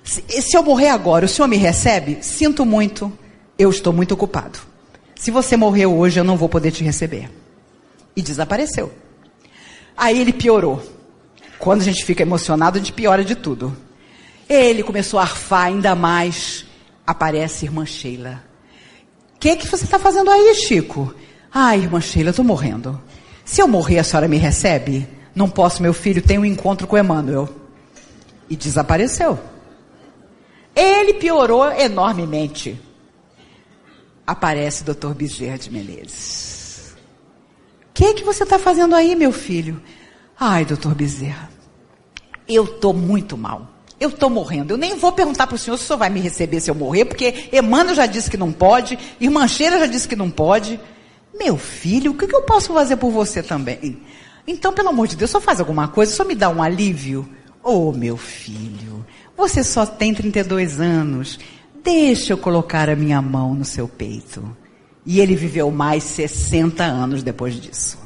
[0.03, 2.19] Se, se eu morrer agora, o senhor me recebe?
[2.21, 3.11] Sinto muito.
[3.57, 4.59] Eu estou muito ocupado.
[5.15, 7.27] Se você morreu hoje, eu não vou poder te receber.
[8.15, 8.93] E desapareceu.
[9.97, 10.79] Aí ele piorou.
[11.57, 13.75] Quando a gente fica emocionado, a gente piora de tudo.
[14.47, 16.67] Ele começou a arfar ainda mais.
[17.07, 18.52] Aparece irmã Sheila
[19.43, 21.13] que que você está fazendo aí, Chico?
[21.53, 23.01] Ai, irmã Sheila, estou morrendo.
[23.43, 25.05] Se eu morrer, a senhora me recebe?
[25.35, 27.49] Não posso, meu filho, tem um encontro com Emmanuel.
[28.49, 29.37] E desapareceu.
[30.73, 32.79] Ele piorou enormemente.
[34.25, 36.95] Aparece o doutor Bezerra de Menezes.
[37.89, 39.81] O que, que você está fazendo aí, meu filho?
[40.39, 41.49] Ai, doutor Bezerra,
[42.47, 43.72] eu estou muito mal.
[43.99, 44.73] Eu estou morrendo.
[44.73, 46.75] Eu nem vou perguntar para o senhor se o senhor vai me receber se eu
[46.75, 50.79] morrer, porque Emmanuel já disse que não pode, Irmã Cheira já disse que não pode.
[51.33, 54.01] Meu filho, o que, que eu posso fazer por você também?
[54.45, 57.27] Então, pelo amor de Deus, só faz alguma coisa, só me dá um alívio.
[57.63, 59.05] Oh, meu filho,
[59.37, 61.39] você só tem 32 anos.
[61.83, 64.55] Deixa eu colocar a minha mão no seu peito.
[65.05, 67.97] E ele viveu mais 60 anos depois disso.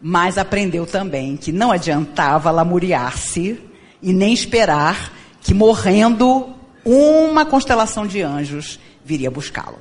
[0.00, 3.60] Mas aprendeu também que não adiantava lamuriar-se
[4.02, 9.78] e nem esperar que morrendo uma constelação de anjos viria buscá-lo.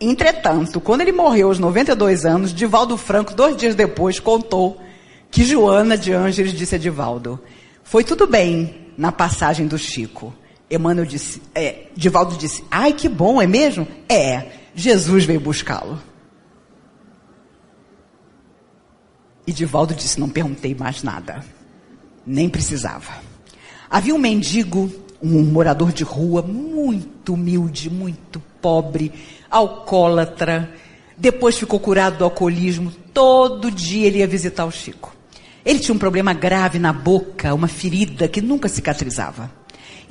[0.00, 4.80] Entretanto, quando ele morreu aos 92 anos, Divaldo Franco, dois dias depois, contou
[5.30, 7.40] que Joana de Ângeles disse a Divaldo:
[7.82, 10.34] Foi tudo bem na passagem do Chico.
[10.70, 13.86] Emmanuel disse, é, Divaldo disse: Ai, que bom, é mesmo?
[14.08, 16.00] É, Jesus veio buscá-lo.
[19.46, 21.44] E Divaldo disse: Não perguntei mais nada.
[22.26, 23.33] Nem precisava.
[23.94, 24.92] Havia um mendigo,
[25.22, 29.12] um morador de rua, muito humilde, muito pobre,
[29.48, 30.68] alcoólatra.
[31.16, 32.90] Depois ficou curado do alcoolismo.
[33.12, 35.14] Todo dia ele ia visitar o Chico.
[35.64, 39.48] Ele tinha um problema grave na boca, uma ferida que nunca cicatrizava.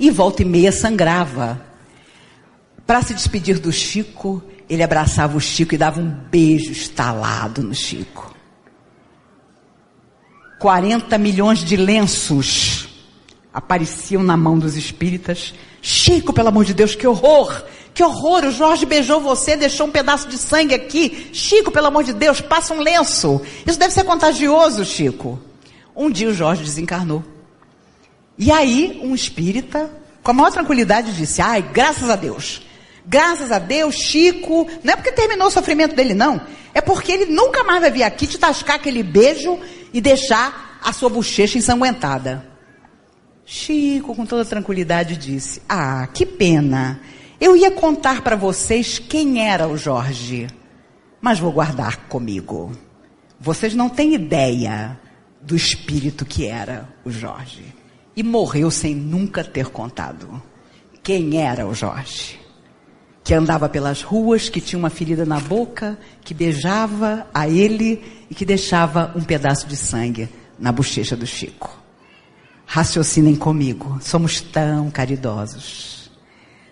[0.00, 1.60] E volta e meia sangrava.
[2.86, 7.74] Para se despedir do Chico, ele abraçava o Chico e dava um beijo estalado no
[7.74, 8.34] Chico.
[10.58, 12.93] 40 milhões de lenços
[13.54, 15.54] apareciam na mão dos espíritas.
[15.80, 17.62] Chico, pelo amor de Deus, que horror!
[17.94, 18.44] Que horror!
[18.46, 21.30] O Jorge beijou você, deixou um pedaço de sangue aqui.
[21.32, 23.40] Chico, pelo amor de Deus, passa um lenço.
[23.64, 25.38] Isso deve ser contagioso, Chico.
[25.94, 27.22] Um dia o Jorge desencarnou.
[28.36, 29.88] E aí, um espírita,
[30.20, 32.62] com a maior tranquilidade, disse: Ai, graças a Deus.
[33.06, 36.40] Graças a Deus, Chico, não é porque terminou o sofrimento dele, não.
[36.72, 39.60] É porque ele nunca mais vai vir aqui te tascar aquele beijo
[39.92, 42.53] e deixar a sua bochecha ensanguentada.
[43.44, 47.00] Chico, com toda tranquilidade, disse: Ah, que pena.
[47.40, 50.46] Eu ia contar para vocês quem era o Jorge,
[51.20, 52.72] mas vou guardar comigo.
[53.38, 54.98] Vocês não têm ideia
[55.42, 57.74] do espírito que era o Jorge.
[58.16, 60.42] E morreu sem nunca ter contado.
[61.02, 62.44] Quem era o Jorge?
[63.24, 68.34] que andava pelas ruas, que tinha uma ferida na boca, que beijava a ele e
[68.34, 70.28] que deixava um pedaço de sangue
[70.58, 71.83] na bochecha do Chico.
[72.66, 76.10] Raciocinem comigo, somos tão caridosos.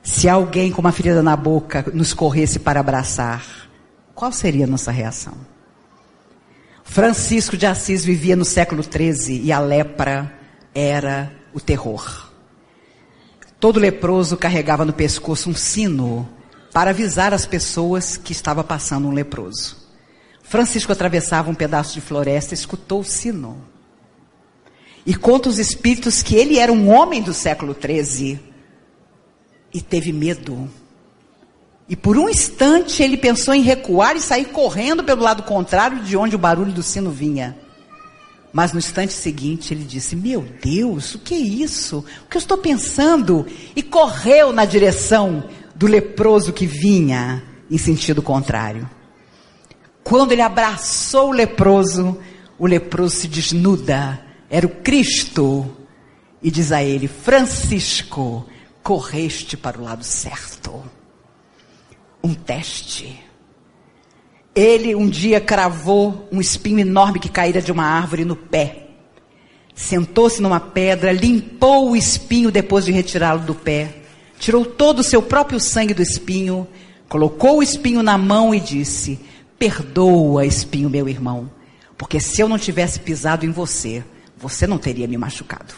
[0.02, 3.68] Se alguém com uma ferida na boca nos corresse para abraçar,
[4.14, 5.34] qual seria a nossa reação?
[6.82, 10.32] Francisco de Assis vivia no século XIII e a lepra
[10.74, 12.30] era o terror.
[13.60, 16.28] Todo leproso carregava no pescoço um sino
[16.72, 19.76] para avisar as pessoas que estava passando um leproso.
[20.42, 23.56] Francisco atravessava um pedaço de floresta, escutou o sino.
[25.04, 28.38] E conta os espíritos que ele era um homem do século XIII
[29.72, 30.70] e teve medo.
[31.88, 36.16] E por um instante ele pensou em recuar e sair correndo pelo lado contrário de
[36.16, 37.56] onde o barulho do sino vinha.
[38.52, 42.04] Mas no instante seguinte ele disse: Meu Deus, o que é isso?
[42.24, 43.46] O que eu estou pensando?
[43.74, 45.44] E correu na direção
[45.74, 48.88] do leproso que vinha em sentido contrário.
[50.04, 52.18] Quando ele abraçou o leproso,
[52.58, 54.20] o leproso se desnuda,
[54.52, 55.68] era o Cristo,
[56.40, 58.46] e diz a ele: Francisco,
[58.84, 60.80] correste para o lado certo.
[62.22, 63.20] Um teste.
[64.54, 68.90] Ele um dia cravou um espinho enorme que caíra de uma árvore no pé.
[69.74, 74.02] Sentou-se numa pedra, limpou o espinho depois de retirá-lo do pé
[74.42, 76.66] tirou todo o seu próprio sangue do espinho,
[77.08, 79.20] colocou o espinho na mão e disse:
[79.56, 81.48] Perdoa, espinho, meu irmão,
[81.96, 84.04] porque se eu não tivesse pisado em você,
[84.42, 85.72] você não teria me machucado.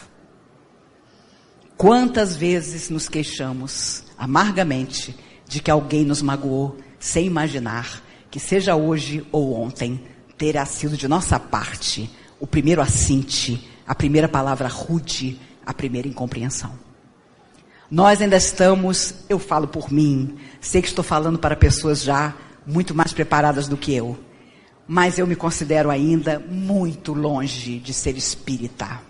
[1.77, 5.15] Quantas vezes nos queixamos amargamente
[5.47, 8.01] de que alguém nos magoou sem imaginar
[8.31, 10.03] que, seja hoje ou ontem,
[10.35, 12.09] terá sido de nossa parte
[12.39, 16.73] o primeiro assinte, a primeira palavra rude, a primeira incompreensão.
[17.89, 22.33] Nós ainda estamos, eu falo por mim, sei que estou falando para pessoas já
[22.65, 24.17] muito mais preparadas do que eu,
[24.87, 29.01] mas eu me considero ainda muito longe de ser espírita.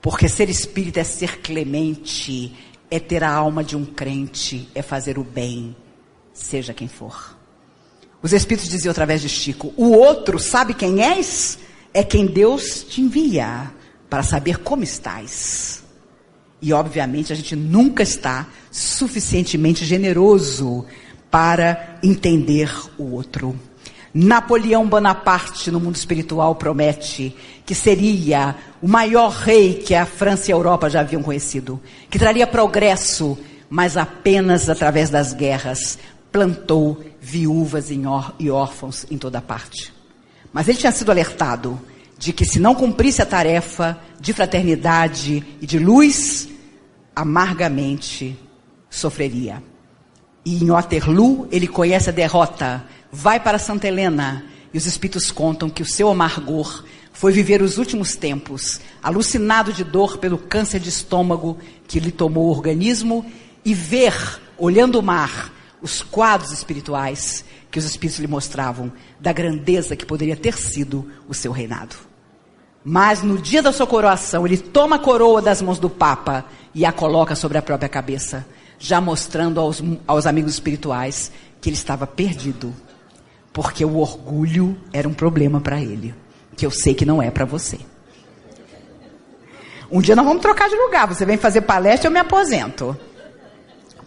[0.00, 2.54] Porque ser espírita é ser clemente,
[2.90, 5.74] é ter a alma de um crente, é fazer o bem,
[6.32, 7.34] seja quem for.
[8.24, 11.58] Os Espíritos diziam através de Chico: o outro sabe quem és?
[11.92, 13.70] É quem Deus te envia
[14.08, 15.84] para saber como estás.
[16.60, 20.86] E, obviamente, a gente nunca está suficientemente generoso
[21.30, 23.58] para entender o outro.
[24.14, 27.36] Napoleão Bonaparte, no mundo espiritual, promete
[27.66, 32.18] que seria o maior rei que a França e a Europa já haviam conhecido, que
[32.18, 33.36] traria progresso,
[33.68, 35.98] mas apenas através das guerras
[36.30, 39.92] plantou viúvas e órfãos em toda parte.
[40.52, 41.80] Mas ele tinha sido alertado
[42.16, 46.48] de que se não cumprisse a tarefa de fraternidade e de luz,
[47.16, 48.38] amargamente
[48.88, 49.60] sofreria.
[50.44, 52.84] E em Waterloo ele conhece a derrota,
[53.14, 57.78] vai para Santa Helena e os espíritos contam que o seu amargor foi viver os
[57.78, 61.56] últimos tempos, alucinado de dor pelo câncer de estômago
[61.86, 63.24] que lhe tomou o organismo
[63.64, 64.12] e ver,
[64.58, 70.36] olhando o mar, os quadros espirituais que os espíritos lhe mostravam da grandeza que poderia
[70.36, 71.94] ter sido o seu reinado.
[72.84, 76.44] Mas no dia da sua coroação, ele toma a coroa das mãos do Papa
[76.74, 78.44] e a coloca sobre a própria cabeça,
[78.76, 82.74] já mostrando aos, aos amigos espirituais que ele estava perdido,
[83.54, 86.12] porque o orgulho era um problema para ele,
[86.56, 87.78] que eu sei que não é para você.
[89.88, 92.98] Um dia nós vamos trocar de lugar, você vem fazer palestra, eu me aposento.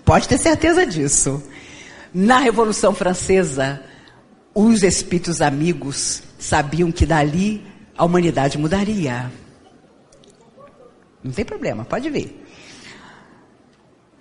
[0.03, 1.41] Pode ter certeza disso.
[2.13, 3.81] Na Revolução Francesa,
[4.53, 7.65] os espíritos amigos sabiam que dali
[7.97, 9.31] a humanidade mudaria.
[11.23, 12.45] Não tem problema, pode ver.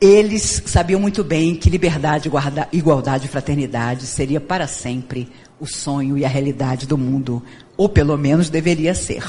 [0.01, 2.31] Eles sabiam muito bem que liberdade,
[2.71, 7.43] igualdade e fraternidade seria para sempre o sonho e a realidade do mundo,
[7.79, 9.25] ou pelo menos deveria ser.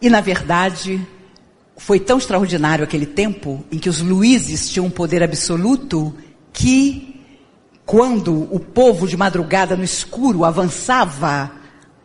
[0.00, 1.06] E na verdade,
[1.76, 6.14] foi tão extraordinário aquele tempo em que os Luíses tinham um poder absoluto
[6.50, 7.20] que,
[7.84, 11.50] quando o povo de madrugada no escuro avançava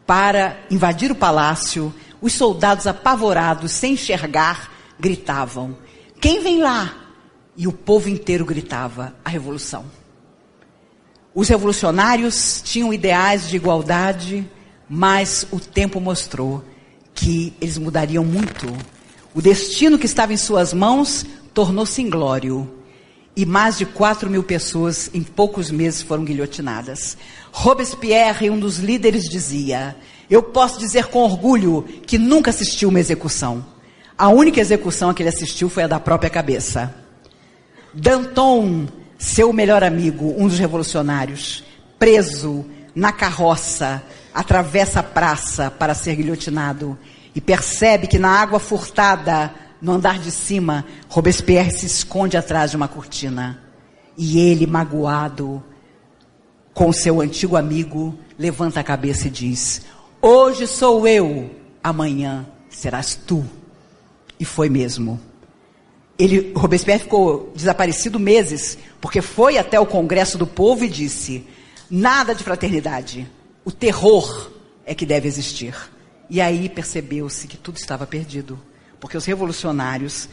[0.05, 4.69] para invadir o palácio, os soldados apavorados, sem enxergar,
[4.99, 5.77] gritavam:
[6.19, 7.09] Quem vem lá?
[7.60, 9.84] E o povo inteiro gritava: A revolução.
[11.36, 14.49] Os revolucionários tinham ideais de igualdade,
[14.89, 16.64] mas o tempo mostrou
[17.14, 18.66] que eles mudariam muito.
[19.36, 22.76] O destino que estava em suas mãos tornou-se inglório.
[23.36, 27.18] E mais de 4 mil pessoas em poucos meses foram guilhotinadas.
[27.51, 29.97] Robespierre, um dos líderes, dizia:
[30.30, 33.66] Eu posso dizer com orgulho que nunca assistiu uma execução.
[34.18, 36.99] A única execução a que ele assistiu foi a da própria cabeça.
[37.93, 38.87] Danton,
[39.17, 41.63] seu melhor amigo, um dos revolucionários,
[41.97, 42.65] preso
[42.95, 46.97] na carroça, atravessa a praça para ser guilhotinado
[47.35, 52.77] e percebe que na água furtada, no andar de cima, Robespierre se esconde atrás de
[52.77, 53.61] uma cortina.
[54.17, 55.63] E ele, magoado,
[56.73, 59.81] com seu antigo amigo, levanta a cabeça e diz:
[60.21, 61.49] Hoje sou eu,
[61.83, 63.45] amanhã serás tu.
[64.39, 65.19] E foi mesmo.
[66.20, 71.47] Ele, Robespierre ficou desaparecido meses, porque foi até o Congresso do Povo e disse:
[71.89, 73.26] nada de fraternidade,
[73.63, 74.51] o terror
[74.86, 75.74] é que deve existir.
[76.30, 78.59] E aí percebeu-se que tudo estava perdido,
[78.99, 80.28] porque os revolucionários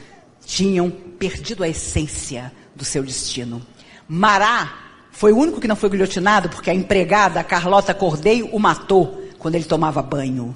[0.45, 3.65] tinham perdido a essência do seu destino.
[4.09, 9.23] Mará foi o único que não foi guilhotinado porque a empregada Carlota Cordeiro o matou
[9.39, 10.55] quando ele tomava banho.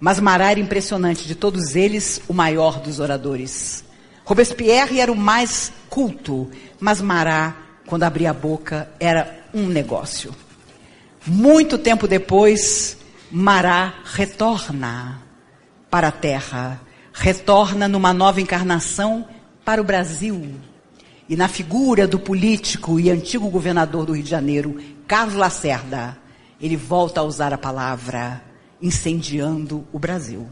[0.00, 3.83] Mas Marat era impressionante, de todos eles, o maior dos oradores.
[4.24, 6.50] Robespierre era o mais culto,
[6.80, 7.54] mas Marat,
[7.86, 10.34] quando abria a boca, era um negócio.
[11.26, 12.96] Muito tempo depois,
[13.30, 15.22] Marat retorna
[15.90, 16.80] para a terra,
[17.12, 19.26] retorna numa nova encarnação
[19.64, 20.54] para o Brasil
[21.28, 26.16] e na figura do político e antigo governador do Rio de Janeiro, Carlos Lacerda,
[26.60, 28.42] ele volta a usar a palavra
[28.80, 30.46] incendiando o Brasil.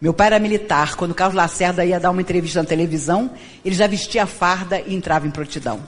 [0.00, 3.30] Meu pai era militar, quando Carlos Lacerda ia dar uma entrevista na televisão,
[3.64, 5.80] ele já vestia a farda e entrava em prontidão.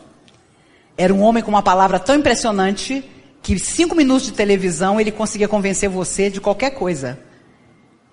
[0.96, 3.04] Era um homem com uma palavra tão impressionante
[3.42, 7.18] que cinco minutos de televisão ele conseguia convencer você de qualquer coisa.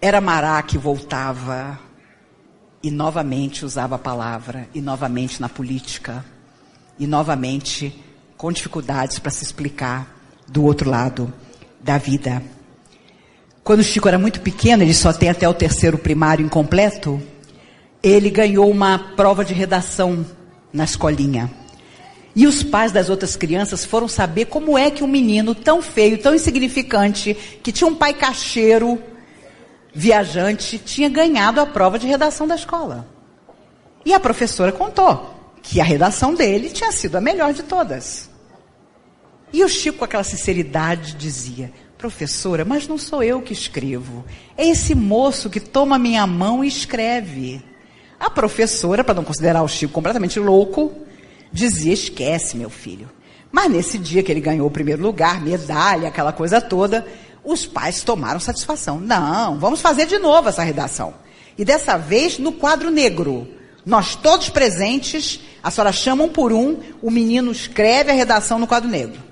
[0.01, 1.79] Era Mará que voltava
[2.83, 6.23] e novamente usava a palavra, e novamente na política,
[6.99, 8.03] e novamente
[8.37, 10.15] com dificuldades para se explicar
[10.47, 11.33] do outro lado
[11.81, 12.43] da vida.
[13.65, 17.19] Quando o Chico era muito pequeno, ele só tem até o terceiro primário incompleto,
[18.03, 20.23] ele ganhou uma prova de redação
[20.71, 21.51] na escolinha.
[22.35, 26.19] E os pais das outras crianças foram saber como é que um menino tão feio,
[26.19, 29.01] tão insignificante, que tinha um pai cacheiro,
[29.91, 33.07] viajante tinha ganhado a prova de redação da escola.
[34.05, 38.29] E a professora contou que a redação dele tinha sido a melhor de todas.
[39.51, 41.71] E o Chico, com aquela sinceridade, dizia:
[42.05, 44.23] Professora, mas não sou eu que escrevo.
[44.55, 47.63] É esse moço que toma minha mão e escreve.
[48.19, 50.93] A professora, para não considerar o Chico completamente louco,
[51.51, 53.09] dizia: Esquece, meu filho.
[53.51, 57.03] Mas nesse dia que ele ganhou o primeiro lugar, medalha, aquela coisa toda,
[57.43, 58.99] os pais tomaram satisfação.
[58.99, 61.15] Não, vamos fazer de novo essa redação.
[61.57, 63.47] E dessa vez no quadro negro.
[63.83, 68.67] Nós todos presentes, a senhora chama um por um, o menino escreve a redação no
[68.67, 69.23] quadro negro.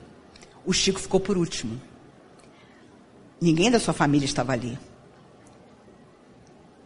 [0.66, 1.80] O Chico ficou por último.
[3.44, 4.80] Ninguém da sua família estava ali.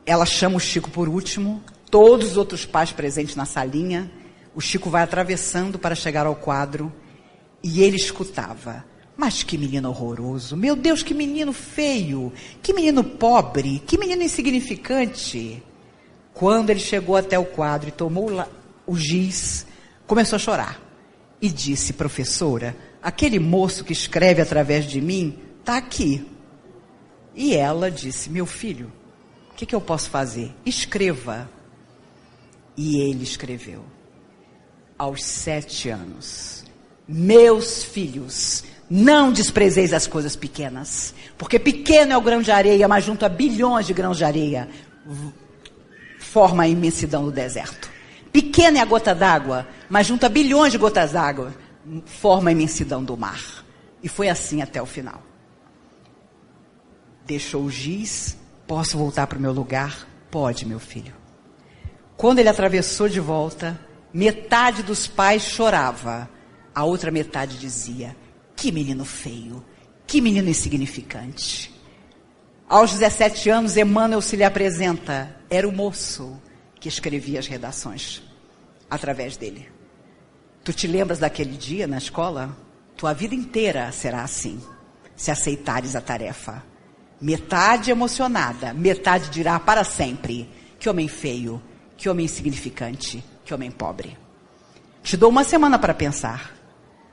[0.03, 4.11] Ela chama o Chico por último, todos os outros pais presentes na salinha.
[4.55, 6.91] O Chico vai atravessando para chegar ao quadro
[7.61, 8.83] e ele escutava.
[9.15, 10.57] Mas que menino horroroso.
[10.57, 12.33] Meu Deus, que menino feio.
[12.63, 13.77] Que menino pobre.
[13.85, 15.61] Que menino insignificante.
[16.33, 18.31] Quando ele chegou até o quadro e tomou
[18.87, 19.67] o giz,
[20.07, 20.81] começou a chorar.
[21.39, 26.25] e disse: Professora, aquele moço que escreve através de mim está aqui.
[27.37, 28.91] E ela disse: Meu filho,
[29.51, 30.51] o que, que eu posso fazer?
[30.65, 31.47] Escreva.
[32.75, 33.85] E ele escreveu.
[34.97, 36.65] Aos sete anos,
[37.07, 43.03] meus filhos, não desprezeis as coisas pequenas, porque pequeno é o grão de areia, mas
[43.03, 44.67] junto a bilhões de grãos de areia,
[46.19, 47.91] forma a imensidão do deserto.
[48.31, 51.53] Pequena é a gota d'água, mas junto a bilhões de gotas d'água,
[52.05, 53.63] forma a imensidão do mar.
[54.01, 55.21] E foi assim até o final.
[57.27, 60.07] Deixou o giz, posso voltar para o meu lugar?
[60.31, 61.13] Pode, meu filho.
[62.15, 63.77] Quando ele atravessou de volta,
[64.13, 66.29] metade dos pais chorava,
[66.73, 68.15] a outra metade dizia:
[68.55, 69.61] Que menino feio,
[70.07, 71.75] que menino insignificante.
[72.69, 75.35] Aos 17 anos, Emmanuel se lhe apresenta.
[75.49, 76.41] Era o moço
[76.79, 78.23] que escrevia as redações
[78.89, 79.69] através dele.
[80.63, 82.57] Tu te lembras daquele dia na escola?
[82.95, 84.61] Tua vida inteira será assim,
[85.15, 86.63] se aceitares a tarefa.
[87.19, 90.47] Metade emocionada, metade dirá para sempre:
[90.79, 91.61] que homem feio,
[91.97, 94.15] que homem insignificante, que homem pobre.
[95.01, 96.55] Te dou uma semana para pensar.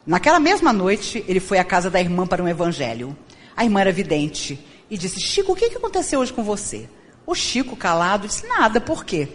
[0.07, 3.16] Naquela mesma noite, ele foi à casa da irmã para um evangelho.
[3.57, 4.59] A irmã era vidente
[4.90, 6.86] e disse: Chico, o que, aconteceu hoje com você?
[7.26, 9.28] O Chico, calado, disse: Nada, por quê?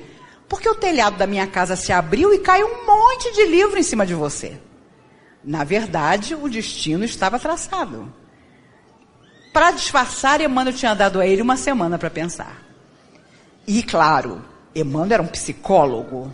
[0.47, 3.83] Porque o telhado da minha casa se abriu e caiu um monte de livro em
[3.83, 4.59] cima de você.
[5.43, 8.13] Na verdade, o destino estava traçado.
[9.51, 12.63] Para disfarçar, Emmanuel tinha dado a ele uma semana para pensar.
[13.67, 14.43] E, claro,
[14.73, 16.31] Emmanuel era um psicólogo.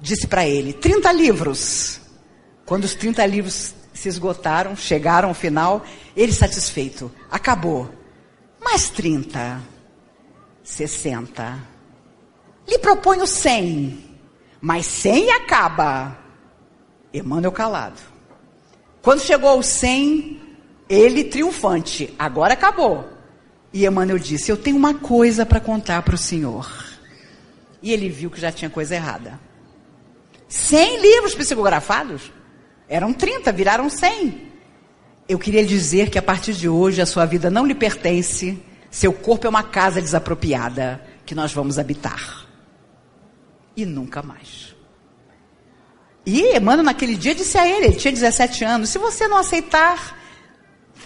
[0.00, 2.00] Disse para ele: 30 livros.
[2.64, 5.84] Quando os 30 livros se esgotaram, chegaram ao final,
[6.16, 7.10] ele satisfeito.
[7.30, 7.90] Acabou.
[8.60, 9.62] Mais 30.
[10.62, 11.58] 60.
[12.68, 14.04] Lhe proponho 100.
[14.60, 16.18] Mas 100 acaba.
[17.14, 18.00] Emmanuel calado.
[19.00, 20.40] Quando chegou aos 100,
[20.88, 22.14] ele triunfante.
[22.18, 23.08] Agora acabou.
[23.72, 26.70] E Emmanuel disse: Eu tenho uma coisa para contar para o senhor.
[27.82, 29.38] E ele viu que já tinha coisa errada.
[30.48, 32.32] 100 livros psicografados?
[32.88, 34.46] Eram 30, viraram 100.
[35.28, 39.12] Eu queria dizer que a partir de hoje a sua vida não lhe pertence, seu
[39.12, 42.46] corpo é uma casa desapropriada que nós vamos habitar.
[43.76, 44.74] E nunca mais.
[46.24, 50.16] E Emmanuel naquele dia disse a ele, ele tinha 17 anos, se você não aceitar,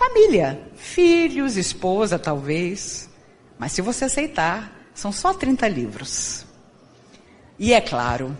[0.00, 3.10] família, filhos, esposa talvez,
[3.58, 6.46] mas se você aceitar, são só 30 livros.
[7.58, 8.34] E é claro,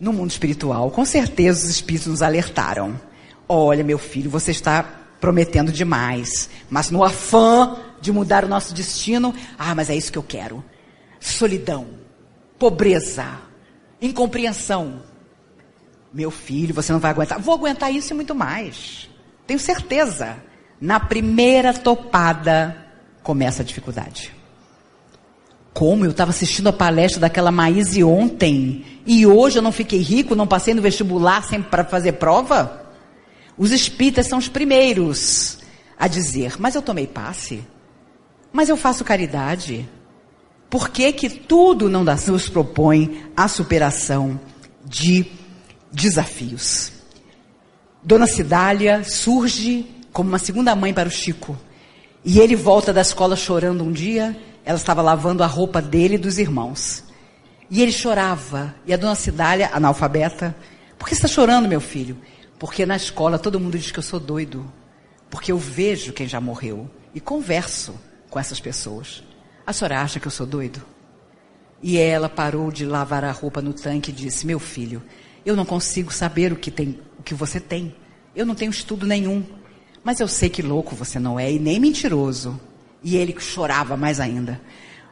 [0.00, 3.00] no mundo espiritual, com certeza os espíritos nos alertaram.
[3.48, 4.82] Olha, meu filho, você está
[5.20, 10.18] prometendo demais, mas no afã de mudar o nosso destino, ah, mas é isso que
[10.18, 10.64] eu quero.
[11.20, 11.86] Solidão,
[12.58, 13.38] pobreza,
[14.02, 15.00] incompreensão.
[16.12, 17.38] Meu filho, você não vai aguentar.
[17.38, 19.08] Vou aguentar isso e muito mais.
[19.46, 20.42] Tenho certeza.
[20.84, 22.76] Na primeira topada
[23.22, 24.30] começa a dificuldade.
[25.72, 30.34] Como eu estava assistindo a palestra daquela Maíse ontem e hoje eu não fiquei rico,
[30.34, 32.84] não passei no vestibular sempre para fazer prova?
[33.56, 35.60] Os espíritas são os primeiros
[35.98, 37.64] a dizer: Mas eu tomei passe?
[38.52, 39.88] Mas eu faço caridade?
[40.68, 44.38] Por que, que tudo não nos propõe a superação
[44.84, 45.24] de
[45.90, 46.92] desafios?
[48.02, 51.54] Dona Cidália surge como uma segunda mãe para o Chico.
[52.24, 54.34] E ele volta da escola chorando um dia
[54.64, 57.04] ela estava lavando a roupa dele e dos irmãos.
[57.70, 58.74] E ele chorava.
[58.86, 60.56] E a dona Cidália, analfabeta,
[60.98, 62.16] por que você está chorando, meu filho?
[62.58, 64.64] Porque na escola todo mundo diz que eu sou doido.
[65.28, 67.94] Porque eu vejo quem já morreu e converso
[68.30, 69.22] com essas pessoas.
[69.66, 70.82] A senhora acha que eu sou doido?
[71.82, 75.02] E ela parou de lavar a roupa no tanque e disse: Meu filho,
[75.44, 77.94] eu não consigo saber o que, tem, o que você tem.
[78.34, 79.44] Eu não tenho estudo nenhum.
[80.04, 82.60] Mas eu sei que louco você não é e nem mentiroso.
[83.02, 84.60] E ele chorava mais ainda.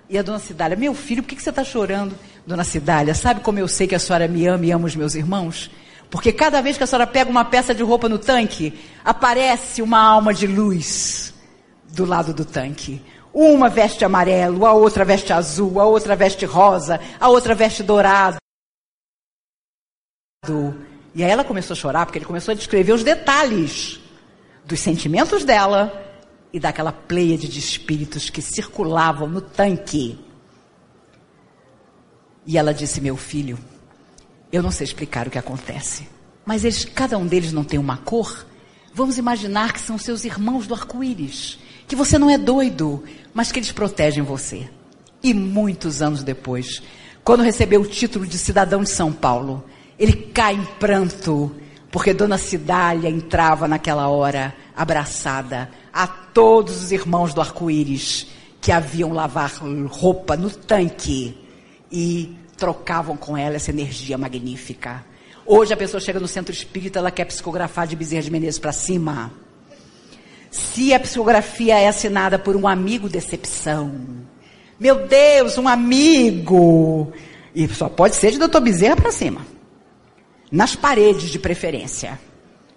[0.08, 2.14] E a dona Cidália, meu filho, por que, você está chorando?
[2.46, 5.14] Dona Cidália, sabe como eu sei que a senhora me ama e ama os meus
[5.14, 5.70] irmãos?
[6.10, 9.98] Porque cada vez que a senhora pega uma peça de roupa no tanque, aparece uma
[9.98, 11.32] alma de luz
[11.88, 13.00] do lado do tanque.
[13.32, 18.36] Uma veste amarelo, a outra veste azul, a outra veste rosa, a outra veste dourado.
[21.14, 24.01] E aí ela começou a chorar, porque ele começou a descrever os detalhes
[24.64, 25.92] dos sentimentos dela
[26.52, 30.18] e daquela pleiade de espíritos que circulavam no tanque.
[32.46, 33.58] E ela disse: Meu filho,
[34.52, 36.08] eu não sei explicar o que acontece,
[36.44, 38.46] mas eles, cada um deles não tem uma cor.
[38.94, 41.58] Vamos imaginar que são seus irmãos do arco-íris,
[41.88, 43.02] que você não é doido,
[43.32, 44.68] mas que eles protegem você.
[45.22, 46.82] E muitos anos depois,
[47.24, 49.64] quando recebeu o título de cidadão de São Paulo,
[49.98, 51.54] ele cai em pranto,
[51.92, 58.28] Porque Dona Cidália entrava naquela hora abraçada a todos os irmãos do arco-íris
[58.62, 59.52] que haviam lavar
[59.88, 61.36] roupa no tanque
[61.92, 65.04] e trocavam com ela essa energia magnífica.
[65.44, 68.72] Hoje a pessoa chega no centro espírita, ela quer psicografar de Bezerra de Menezes para
[68.72, 69.30] cima.
[70.50, 73.92] Se a psicografia é assinada por um amigo, decepção.
[74.80, 77.12] Meu Deus, um amigo!
[77.54, 79.52] E só pode ser de doutor Bezerra para cima.
[80.52, 82.20] Nas paredes, de preferência.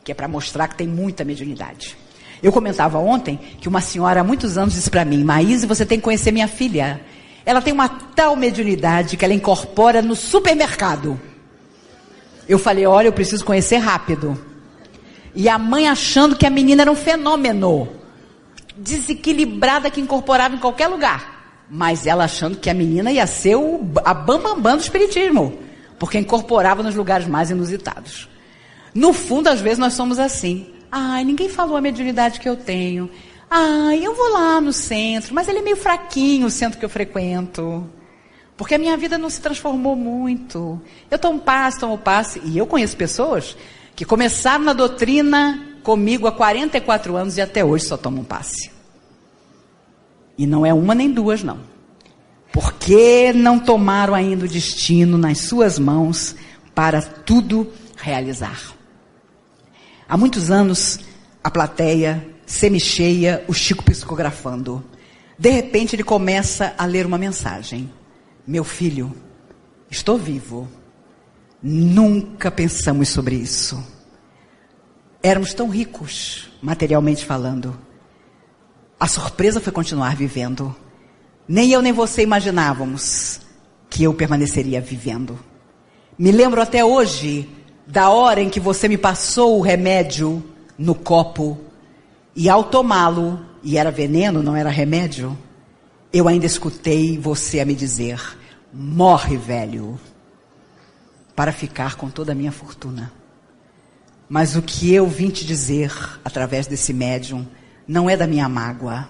[0.02, 1.98] Que é para mostrar que tem muita mediunidade.
[2.42, 5.98] Eu comentava ontem que uma senhora há muitos anos disse para mim, Maíse, você tem
[5.98, 7.02] que conhecer minha filha.
[7.46, 11.20] Ela tem uma tal mediunidade que ela incorpora no supermercado.
[12.48, 14.40] Eu falei, olha, eu preciso conhecer rápido.
[15.34, 17.90] E a mãe achando que a menina era um fenômeno.
[18.78, 21.66] Desequilibrada que incorporava em qualquer lugar.
[21.70, 25.65] Mas ela achando que a menina ia ser o, a bambambam bam, bam do espiritismo.
[25.98, 28.30] Porque incorporava nos lugares mais inusitados.
[28.94, 30.68] No fundo, às vezes, nós somos assim.
[30.92, 33.10] Ai, ninguém falou a mediunidade que eu tenho.
[33.50, 36.90] Ai, eu vou lá no centro, mas ele é meio fraquinho, o centro que eu
[36.90, 37.90] frequento.
[38.58, 40.82] Porque a minha vida não se transformou muito.
[41.12, 42.42] Eu tomo passe, tomo passe.
[42.46, 43.56] E eu conheço pessoas
[43.96, 48.72] que começaram na doutrina comigo há 44 anos e até hoje só tomam passe.
[50.38, 51.75] E não é uma nem duas, não.
[52.56, 56.38] Porque não tomaram ainda o destino nas suas mãos
[56.74, 58.74] para tudo realizar.
[60.08, 61.02] Há muitos anos,
[61.44, 64.82] a plateia semi-cheia, o Chico psicografando.
[65.38, 67.92] De repente, ele começa a ler uma mensagem.
[68.48, 69.14] Meu filho,
[69.92, 70.66] estou vivo.
[71.62, 73.86] Nunca pensamos sobre isso.
[75.22, 77.78] Éramos tão ricos, materialmente falando.
[78.98, 80.74] A surpresa foi continuar vivendo.
[81.48, 83.40] Nem eu nem você imaginávamos
[83.90, 85.40] que eu permaneceria vivendo.
[86.18, 87.50] Me lembro até hoje
[87.86, 90.44] da hora em que você me passou o remédio
[90.78, 91.60] no copo
[92.36, 95.38] e ao tomá-lo, e era veneno, não era remédio,
[96.12, 98.20] eu ainda escutei você a me dizer:
[98.74, 100.00] morre, velho,
[101.36, 103.12] para ficar com toda a minha fortuna.
[104.28, 105.92] Mas o que eu vim te dizer
[106.24, 107.46] através desse médium
[107.88, 109.08] não é da minha mágoa.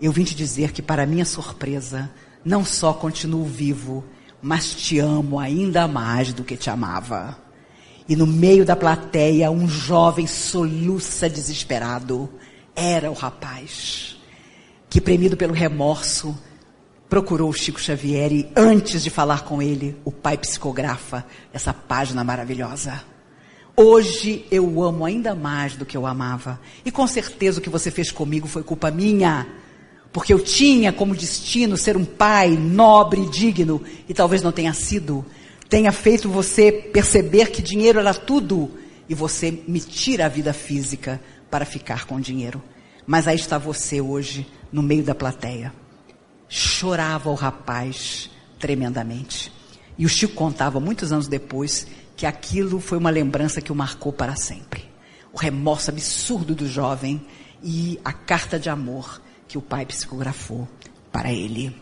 [0.00, 2.10] Eu vim te dizer que, para minha surpresa,
[2.44, 4.04] não só continuo vivo,
[4.40, 7.36] mas te amo ainda mais do que te amava.
[8.08, 12.28] E no meio da plateia, um jovem soluça desesperado.
[12.76, 14.16] Era o rapaz
[14.88, 16.36] que, premido pelo remorso,
[17.08, 23.02] procurou Chico Xavier e, antes de falar com ele, o pai psicografa essa página maravilhosa.
[23.76, 26.60] Hoje eu amo ainda mais do que eu amava.
[26.84, 29.46] E com certeza o que você fez comigo foi culpa minha.
[30.12, 34.72] Porque eu tinha como destino ser um pai nobre e digno, e talvez não tenha
[34.72, 35.24] sido.
[35.68, 38.70] Tenha feito você perceber que dinheiro era tudo,
[39.08, 42.62] e você me tira a vida física para ficar com dinheiro.
[43.06, 45.72] Mas aí está você hoje, no meio da plateia.
[46.48, 49.52] Chorava o rapaz tremendamente.
[49.96, 51.86] E o Chico contava muitos anos depois
[52.16, 54.84] que aquilo foi uma lembrança que o marcou para sempre.
[55.32, 57.20] O remorso absurdo do jovem
[57.62, 60.68] e a carta de amor que o pai psicografou
[61.10, 61.74] para ele.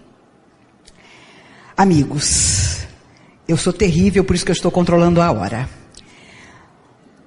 [1.76, 2.86] Amigos,
[3.46, 5.68] eu sou terrível, por isso que eu estou controlando a hora.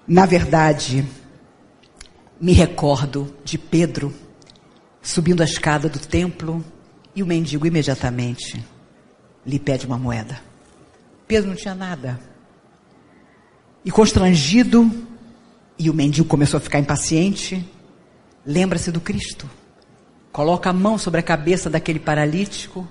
[0.08, 1.06] Na verdade,
[2.42, 4.12] me recordo de Pedro
[5.02, 6.64] subindo a escada do templo
[7.16, 8.64] e o mendigo imediatamente
[9.46, 10.42] lhe pede uma moeda.
[11.28, 12.20] Pedro não tinha nada.
[13.84, 14.90] E constrangido,
[15.78, 17.64] e o mendigo começou a ficar impaciente,
[18.46, 19.50] lembra-se do Cristo.
[20.32, 22.88] Coloca a mão sobre a cabeça daquele paralítico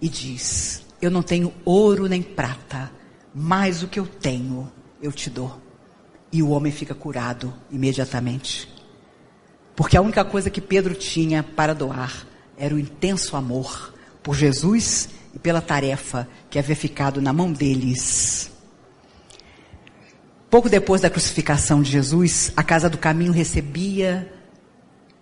[0.00, 2.90] e diz: Eu não tenho ouro nem prata,
[3.34, 4.70] mas o que eu tenho
[5.00, 5.60] eu te dou.
[6.32, 8.72] E o homem fica curado imediatamente.
[9.76, 12.26] Porque a única coisa que Pedro tinha para doar
[12.56, 18.50] era o intenso amor por Jesus e pela tarefa que havia ficado na mão deles.
[20.48, 24.30] Pouco depois da crucificação de Jesus, a Casa do Caminho recebia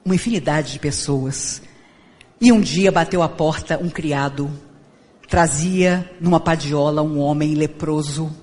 [0.04, 1.62] uma infinidade de pessoas.
[2.40, 4.50] E um dia bateu à porta um criado,
[5.28, 8.34] trazia numa padiola um homem leproso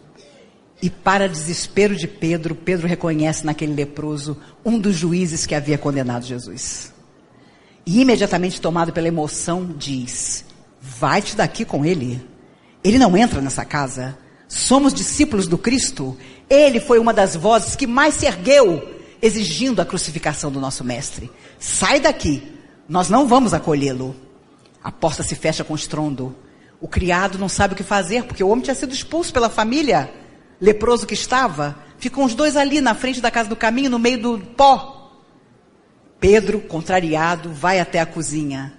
[0.81, 6.25] e para desespero de Pedro, Pedro reconhece naquele leproso um dos juízes que havia condenado
[6.25, 6.93] Jesus.
[7.85, 10.45] E imediatamente tomado pela emoção, diz:
[10.79, 12.23] Vai-te daqui com ele.
[12.83, 14.17] Ele não entra nessa casa.
[14.47, 16.15] Somos discípulos do Cristo.
[16.47, 21.31] Ele foi uma das vozes que mais se ergueu exigindo a crucificação do nosso mestre.
[21.59, 22.55] Sai daqui.
[22.87, 24.15] Nós não vamos acolhê-lo.
[24.83, 26.35] A porta se fecha com estrondo.
[26.79, 30.13] O criado não sabe o que fazer porque o homem tinha sido expulso pela família
[30.59, 34.21] leproso que estava, Ficam os dois ali na frente da casa do caminho, no meio
[34.21, 35.11] do pó.
[36.19, 38.73] Pedro, contrariado, vai até a cozinha.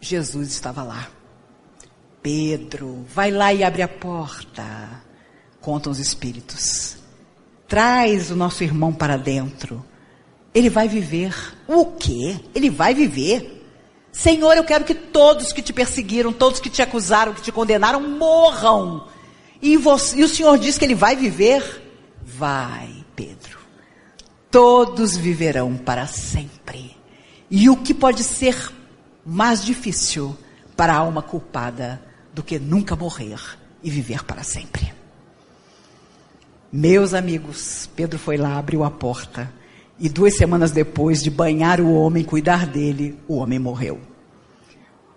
[0.00, 1.08] Jesus estava lá.
[2.22, 4.64] Pedro, vai lá e abre a porta.
[5.60, 6.96] Contam os espíritos.
[7.68, 9.84] Traz o nosso irmão para dentro.
[10.54, 11.34] Ele vai viver.
[11.66, 12.40] O quê?
[12.54, 13.54] Ele vai viver.
[14.12, 18.00] Senhor, eu quero que todos que te perseguiram, todos que te acusaram, que te condenaram,
[18.00, 19.08] morram.
[19.60, 21.82] E, você, e o Senhor diz que ele vai viver?
[22.22, 23.58] Vai, Pedro.
[24.50, 26.96] Todos viverão para sempre.
[27.50, 28.72] E o que pode ser
[29.26, 30.36] mais difícil
[30.76, 32.00] para a alma culpada
[32.32, 33.40] do que nunca morrer
[33.82, 34.94] e viver para sempre?
[36.72, 39.52] Meus amigos, Pedro foi lá, abriu a porta,
[39.98, 44.00] e duas semanas depois de banhar o homem, cuidar dele, o homem morreu.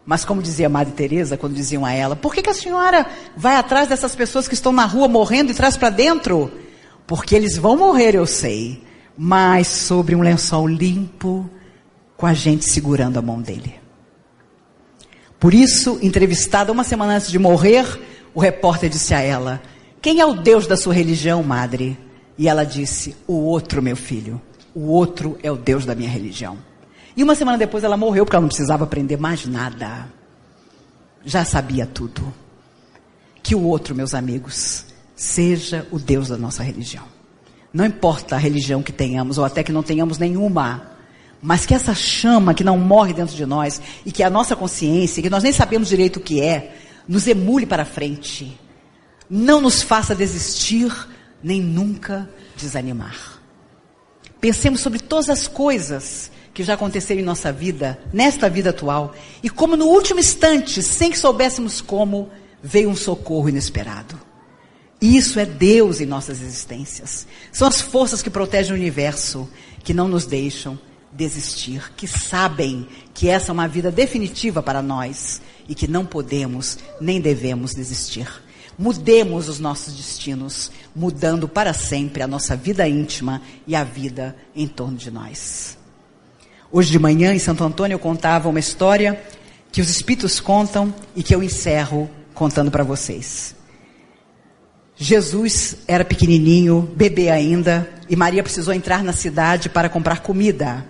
[0.06, 3.06] Mas como dizia a Madre Teresa, quando diziam a ela, por que, que a senhora
[3.36, 6.50] vai atrás dessas pessoas que estão na rua morrendo e traz para dentro?
[7.06, 8.82] Porque eles vão morrer, eu sei,
[9.18, 11.50] mas sobre um lençol limpo,
[12.16, 13.76] com a gente segurando a mão dele.
[15.40, 17.86] Por isso, entrevistada uma semana antes de morrer,
[18.34, 19.62] o repórter disse a ela:
[20.02, 21.98] Quem é o Deus da sua religião, madre?
[22.38, 24.42] E ela disse: O outro, meu filho.
[24.78, 26.56] O outro é o Deus da minha religião.
[27.16, 30.08] E uma semana depois ela morreu porque ela não precisava aprender mais nada.
[31.26, 32.32] Já sabia tudo.
[33.42, 37.06] Que o outro, meus amigos, seja o Deus da nossa religião.
[37.74, 40.96] Não importa a religião que tenhamos ou até que não tenhamos nenhuma
[41.42, 45.22] mas que essa chama que não morre dentro de nós e que a nossa consciência,
[45.22, 46.76] que nós nem sabemos direito o que é,
[47.08, 48.60] nos emule para frente.
[49.30, 50.92] Não nos faça desistir,
[51.44, 53.37] nem nunca desanimar.
[54.48, 59.50] Pensemos sobre todas as coisas que já aconteceram em nossa vida, nesta vida atual, e
[59.50, 62.30] como no último instante, sem que soubéssemos como,
[62.64, 64.18] veio um socorro inesperado.
[65.02, 67.28] Isso é Deus em nossas existências.
[67.52, 69.50] São as forças que protegem o universo,
[69.84, 70.80] que não nos deixam
[71.12, 76.78] desistir, que sabem que essa é uma vida definitiva para nós e que não podemos
[77.02, 78.30] nem devemos desistir.
[78.78, 84.68] Mudemos os nossos destinos, mudando para sempre a nossa vida íntima e a vida em
[84.68, 85.78] torno de nós.
[86.72, 89.20] Hoje de manhã, em Santo Antônio, eu contava uma história
[89.72, 93.56] que os espíritos contam e que eu encerro contando para vocês.
[94.96, 100.86] Jesus era pequenininho, bebê ainda, e Maria precisou entrar na cidade para comprar comida.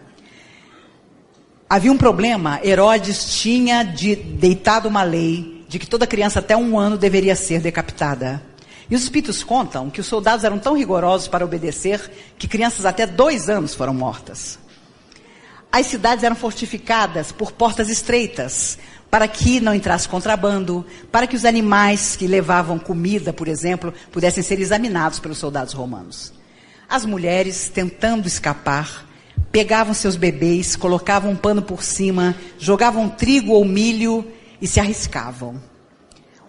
[1.69, 6.80] Havia um problema, Herodes tinha de, deitado uma lei de que toda criança até um
[6.80, 8.41] ano deveria ser decapitada.
[8.89, 13.05] E os espíritos contam que os soldados eram tão rigorosos para obedecer que crianças até
[13.05, 14.57] dois anos foram mortas.
[15.70, 18.80] As cidades eram fortificadas por portas estreitas,
[19.11, 24.43] para que não entrasse contrabando, para que os animais que levavam comida, por exemplo, pudessem
[24.43, 26.34] ser examinados pelos soldados romanos.
[26.89, 29.05] As mulheres, tentando escapar,
[29.51, 34.26] pegavam seus bebês, colocavam um pano por cima, jogavam trigo ou milho
[34.62, 35.62] e se arriscavam.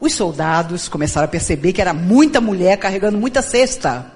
[0.01, 4.13] Os soldados começaram a perceber que era muita mulher carregando muita cesta.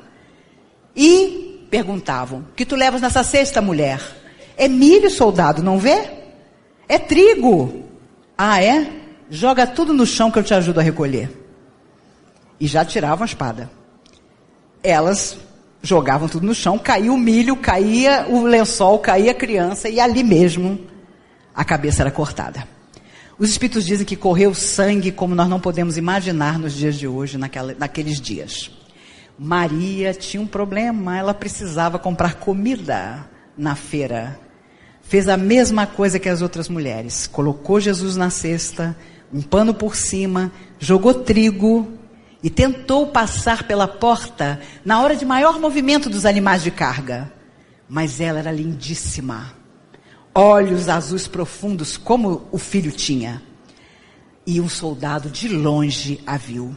[0.95, 4.01] E perguntavam: "Que tu levas nessa cesta, mulher?"
[4.57, 6.11] "É milho, soldado, não vê?
[6.89, 7.85] É trigo."
[8.37, 8.91] "Ah, é?
[9.29, 11.31] Joga tudo no chão que eu te ajudo a recolher."
[12.61, 13.71] E já tiravam a espada.
[14.83, 15.37] Elas
[15.83, 20.23] jogavam tudo no chão, caía o milho, caía o lençol, caía a criança e ali
[20.23, 20.79] mesmo
[21.55, 22.72] a cabeça era cortada.
[23.39, 27.39] Os espíritos dizem que correu sangue como nós não podemos imaginar nos dias de hoje,
[27.39, 28.71] naquela, naqueles dias.
[29.39, 34.39] Maria tinha um problema, ela precisava comprar comida na feira.
[35.01, 37.27] Fez a mesma coisa que as outras mulheres.
[37.27, 38.97] Colocou Jesus na cesta,
[39.33, 41.91] um pano por cima, jogou trigo
[42.43, 47.33] e tentou passar pela porta na hora de maior movimento dos animais de carga.
[47.89, 49.62] Mas ela era lindíssima.
[50.35, 53.43] Olhos azuis profundos, como o filho tinha.
[54.47, 56.75] E um soldado de longe a viu.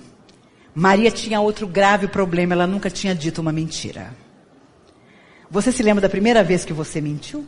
[0.73, 4.13] Maria tinha outro grave problema, ela nunca tinha dito uma mentira.
[5.49, 7.45] Você se lembra da primeira vez que você mentiu?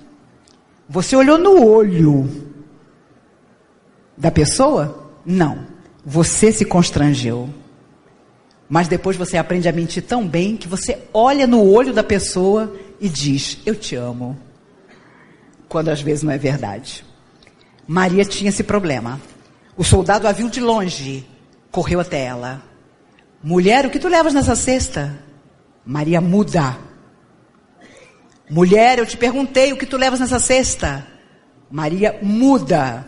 [0.88, 2.30] Você olhou no olho
[4.16, 5.12] da pessoa?
[5.26, 5.68] Não.
[6.06, 7.50] Você se constrangeu.
[8.70, 12.74] Mas depois você aprende a mentir tão bem que você olha no olho da pessoa
[13.00, 14.38] e diz: Eu te amo.
[15.68, 17.06] Quando às vezes não é verdade.
[17.88, 19.20] Maria tinha esse problema.
[19.76, 21.28] O soldado a viu de longe,
[21.72, 22.64] correu até ela.
[23.44, 25.18] Mulher, o que tu levas nessa cesta?
[25.86, 26.78] Maria muda.
[28.50, 31.06] Mulher, eu te perguntei o que tu levas nessa cesta.
[31.70, 33.06] Maria muda.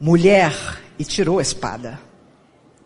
[0.00, 0.52] Mulher,
[0.98, 2.00] e tirou a espada.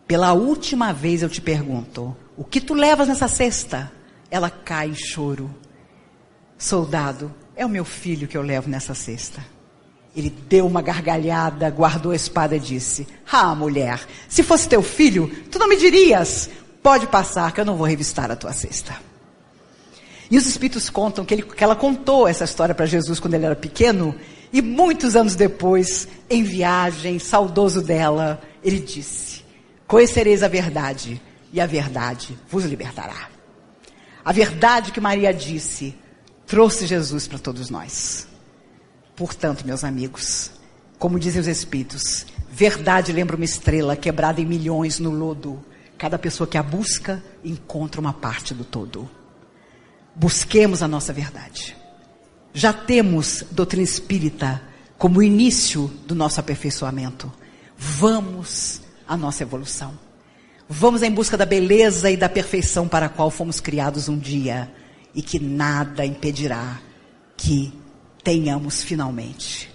[0.06, 3.90] Pela última vez eu te pergunto: O que tu levas nessa cesta?
[4.30, 5.54] Ela cai em choro.
[6.56, 9.42] Soldado, é o meu filho que eu levo nessa cesta.
[10.14, 15.28] Ele deu uma gargalhada, guardou a espada e disse: Ah, mulher, se fosse teu filho,
[15.50, 16.50] tu não me dirias.
[16.82, 18.94] Pode passar, que eu não vou revistar a tua cesta.
[20.30, 23.46] E os espíritos contam que, ele, que ela contou essa história para Jesus quando ele
[23.46, 24.14] era pequeno,
[24.52, 29.44] e muitos anos depois, em viagem, saudoso dela, ele disse:
[29.86, 31.20] Conhecereis a verdade,
[31.52, 33.28] e a verdade vos libertará.
[34.24, 35.94] A verdade que Maria disse
[36.46, 38.26] trouxe Jesus para todos nós.
[39.14, 40.50] Portanto, meus amigos,
[40.98, 45.62] como dizem os Espíritos, verdade lembra uma estrela quebrada em milhões no lodo.
[45.98, 49.08] Cada pessoa que a busca encontra uma parte do todo.
[50.14, 51.76] Busquemos a nossa verdade.
[52.52, 54.62] Já temos doutrina espírita
[54.98, 57.32] como início do nosso aperfeiçoamento.
[57.76, 59.98] Vamos à nossa evolução.
[60.68, 64.70] Vamos em busca da beleza e da perfeição para a qual fomos criados um dia
[65.16, 66.78] e que nada impedirá
[67.36, 67.72] que
[68.22, 69.72] tenhamos finalmente.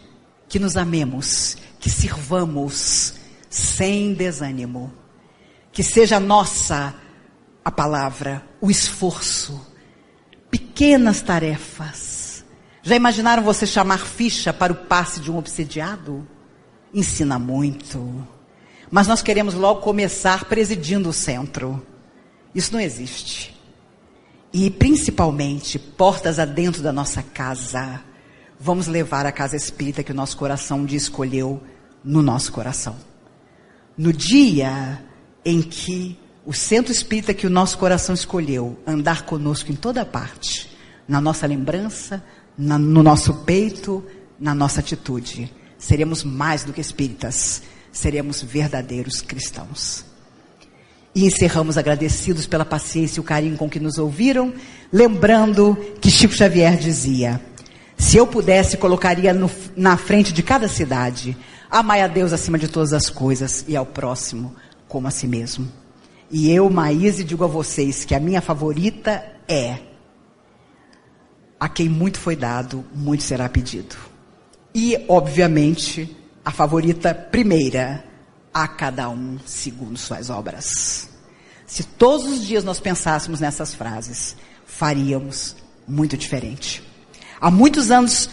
[0.48, 3.16] Que nos amemos, que sirvamos
[3.50, 4.94] sem desânimo.
[5.72, 6.94] Que seja nossa
[7.66, 9.70] a palavra, o esforço
[10.52, 12.46] pequenas tarefas.
[12.84, 16.28] Já imaginaram você chamar ficha para o passe de um obsediado?
[16.94, 18.28] Ensina muito.
[18.92, 21.82] Mas nós queremos logo começar presidindo o centro.
[22.54, 23.61] Isso não existe.
[24.54, 28.02] E principalmente, portas adentro da nossa casa,
[28.60, 31.62] vamos levar a casa espírita que o nosso coração dia escolheu
[32.04, 32.98] no nosso coração.
[33.98, 35.04] No dia
[35.46, 40.70] em que o centro espírita que o nosso coração escolheu andar conosco em toda parte,
[41.08, 42.24] na nossa lembrança,
[42.58, 44.04] na, no nosso peito,
[44.40, 45.54] na nossa atitude.
[45.78, 50.11] Seremos mais do que espíritas, seremos verdadeiros cristãos.
[51.14, 54.54] E encerramos agradecidos pela paciência e o carinho com que nos ouviram,
[54.92, 57.42] lembrando que Chico Xavier dizia:
[57.98, 61.38] se eu pudesse, colocaria no, na frente de cada cidade,
[61.70, 64.56] amai a Deus acima de todas as coisas e ao próximo
[64.88, 65.72] como a si mesmo.
[66.30, 69.80] E eu, Maíse, digo a vocês que a minha favorita é
[71.60, 73.96] a quem muito foi dado, muito será pedido.
[74.74, 78.04] E, obviamente, a favorita primeira,
[78.54, 81.10] a cada um segundo suas obras.
[81.66, 84.36] Se todos os dias nós pensássemos nessas frases,
[84.66, 85.56] faríamos
[85.88, 86.84] muito diferente.
[87.40, 88.30] Há muitos anos,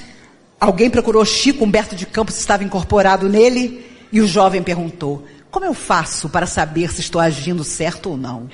[0.60, 5.72] alguém procurou Chico Humberto de Campos, estava incorporado nele, e o jovem perguntou: como eu
[5.72, 8.48] faço para saber se estou agindo certo ou não?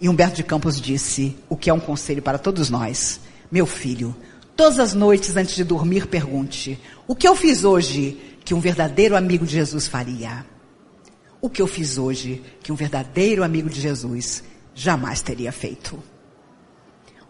[0.00, 3.20] E Humberto de Campos disse, o que é um conselho para todos nós:
[3.50, 4.14] Meu filho,
[4.56, 9.16] todas as noites antes de dormir, pergunte: O que eu fiz hoje que um verdadeiro
[9.16, 10.44] amigo de Jesus faria?
[11.44, 14.44] O que eu fiz hoje que um verdadeiro amigo de Jesus
[14.76, 16.00] jamais teria feito?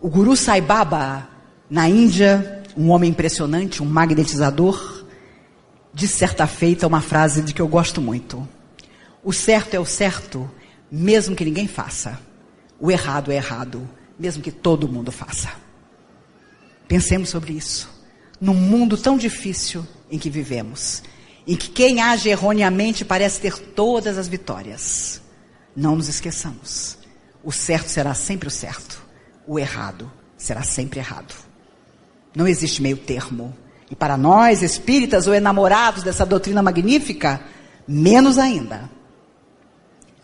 [0.02, 1.26] O Guru Sai Baba,
[1.70, 5.06] na Índia, um homem impressionante, um magnetizador,
[5.94, 8.46] disse certa feita uma frase de que eu gosto muito.
[9.24, 10.50] O certo é o certo,
[10.90, 12.20] mesmo que ninguém faça.
[12.78, 13.88] O errado é errado,
[14.18, 15.48] mesmo que todo mundo faça.
[16.86, 17.88] Pensemos sobre isso.
[18.38, 21.02] Num mundo tão difícil em que vivemos,
[21.47, 25.20] em que quem age erroneamente parece ter todas as vitórias.
[25.74, 26.99] Não nos esqueçamos.
[27.43, 29.03] O certo será sempre o certo.
[29.47, 31.34] O errado será sempre errado.
[32.34, 33.57] Não existe meio termo.
[33.90, 37.43] E para nós, espíritas ou enamorados dessa doutrina magnífica,
[37.86, 38.90] menos ainda.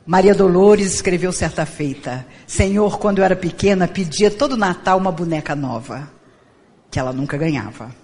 [0.06, 5.54] Maria Dolores escreveu certa feita: Senhor, quando eu era pequena, pedia todo Natal uma boneca
[5.54, 6.10] nova,
[6.90, 7.94] que ela nunca ganhava.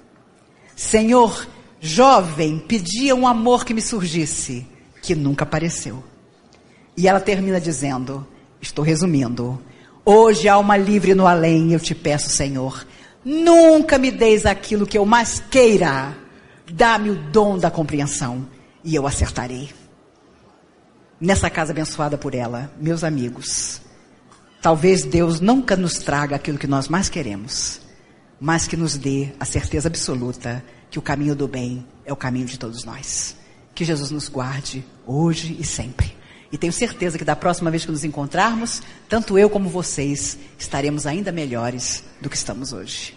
[0.77, 1.47] Senhor,
[1.85, 4.66] jovem, pedia um amor que me surgisse,
[5.03, 6.03] que nunca apareceu.
[6.97, 8.26] E ela termina dizendo:
[8.61, 9.61] Estou resumindo.
[10.05, 12.87] Hoje, alma livre no além, eu te peço, Senhor,
[13.24, 16.16] nunca me deis aquilo que eu mais queira.
[16.72, 18.47] Dá-me o dom da compreensão
[18.82, 19.70] e eu acertarei
[21.20, 23.80] nessa casa abençoada por ela, meus amigos.
[24.61, 27.80] Talvez Deus nunca nos traga aquilo que nós mais queremos,
[28.41, 32.47] mas que nos dê a certeza absoluta que o caminho do bem é o caminho
[32.47, 33.37] de todos nós.
[33.74, 36.16] Que Jesus nos guarde hoje e sempre.
[36.53, 41.07] E tenho certeza que da próxima vez que nos encontrarmos, tanto eu como vocês estaremos
[41.07, 43.14] ainda melhores do que estamos hoje.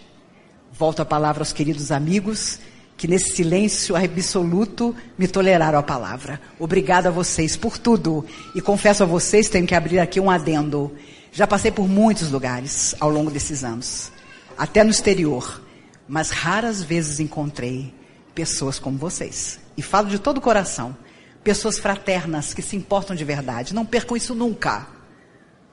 [0.72, 2.58] Volto a palavra aos queridos amigos
[2.98, 6.40] que nesse silêncio absoluto me toleraram a palavra.
[6.58, 8.26] Obrigada a vocês por tudo.
[8.56, 10.92] E confesso a vocês, tenho que abrir aqui um adendo.
[11.30, 14.10] Já passei por muitos lugares ao longo desses anos,
[14.56, 15.62] até no exterior,
[16.08, 17.94] mas raras vezes encontrei
[18.34, 19.60] pessoas como vocês.
[19.76, 20.96] E falo de todo o coração.
[21.44, 23.74] Pessoas fraternas que se importam de verdade.
[23.74, 24.86] Não percam isso nunca.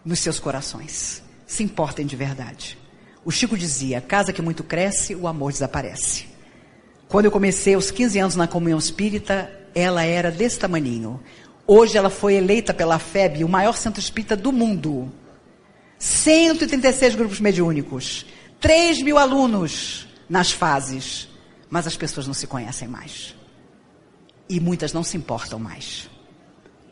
[0.03, 1.23] nos seus corações.
[1.47, 2.77] Se importem de verdade.
[3.23, 6.27] O Chico dizia: casa que muito cresce, o amor desaparece.
[7.07, 11.19] Quando eu comecei aos 15 anos na comunhão espírita, ela era desse tamaninho.
[11.65, 15.11] Hoje ela foi eleita pela FEB o maior centro espírita do mundo.
[15.97, 18.25] 136 grupos mediúnicos,
[18.59, 21.28] 3 mil alunos nas fases,
[21.69, 23.36] mas as pessoas não se conhecem mais.
[24.47, 26.09] E muitas não se importam mais.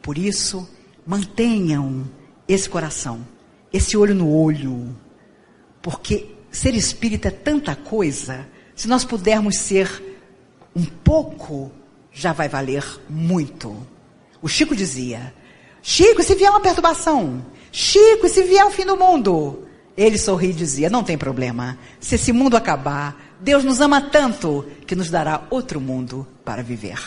[0.01, 0.67] Por isso,
[1.05, 2.09] mantenham
[2.47, 3.25] esse coração,
[3.71, 4.95] esse olho no olho,
[5.81, 10.01] porque ser espírita é tanta coisa, se nós pudermos ser
[10.75, 11.71] um pouco,
[12.11, 13.75] já vai valer muito.
[14.41, 15.33] O Chico dizia:
[15.81, 19.67] Chico, se vier uma perturbação, Chico, se vier o fim do mundo.
[19.95, 21.77] Ele sorria e dizia: Não tem problema.
[21.99, 26.99] Se esse mundo acabar, Deus nos ama tanto que nos dará outro mundo para viver.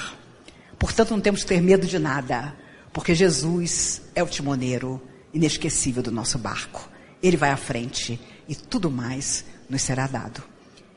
[0.79, 2.55] Portanto, não temos que ter medo de nada,
[2.93, 5.01] porque Jesus é o timoneiro
[5.33, 6.89] inesquecível do nosso barco.
[7.23, 10.43] Ele vai à frente e tudo mais nos será dado.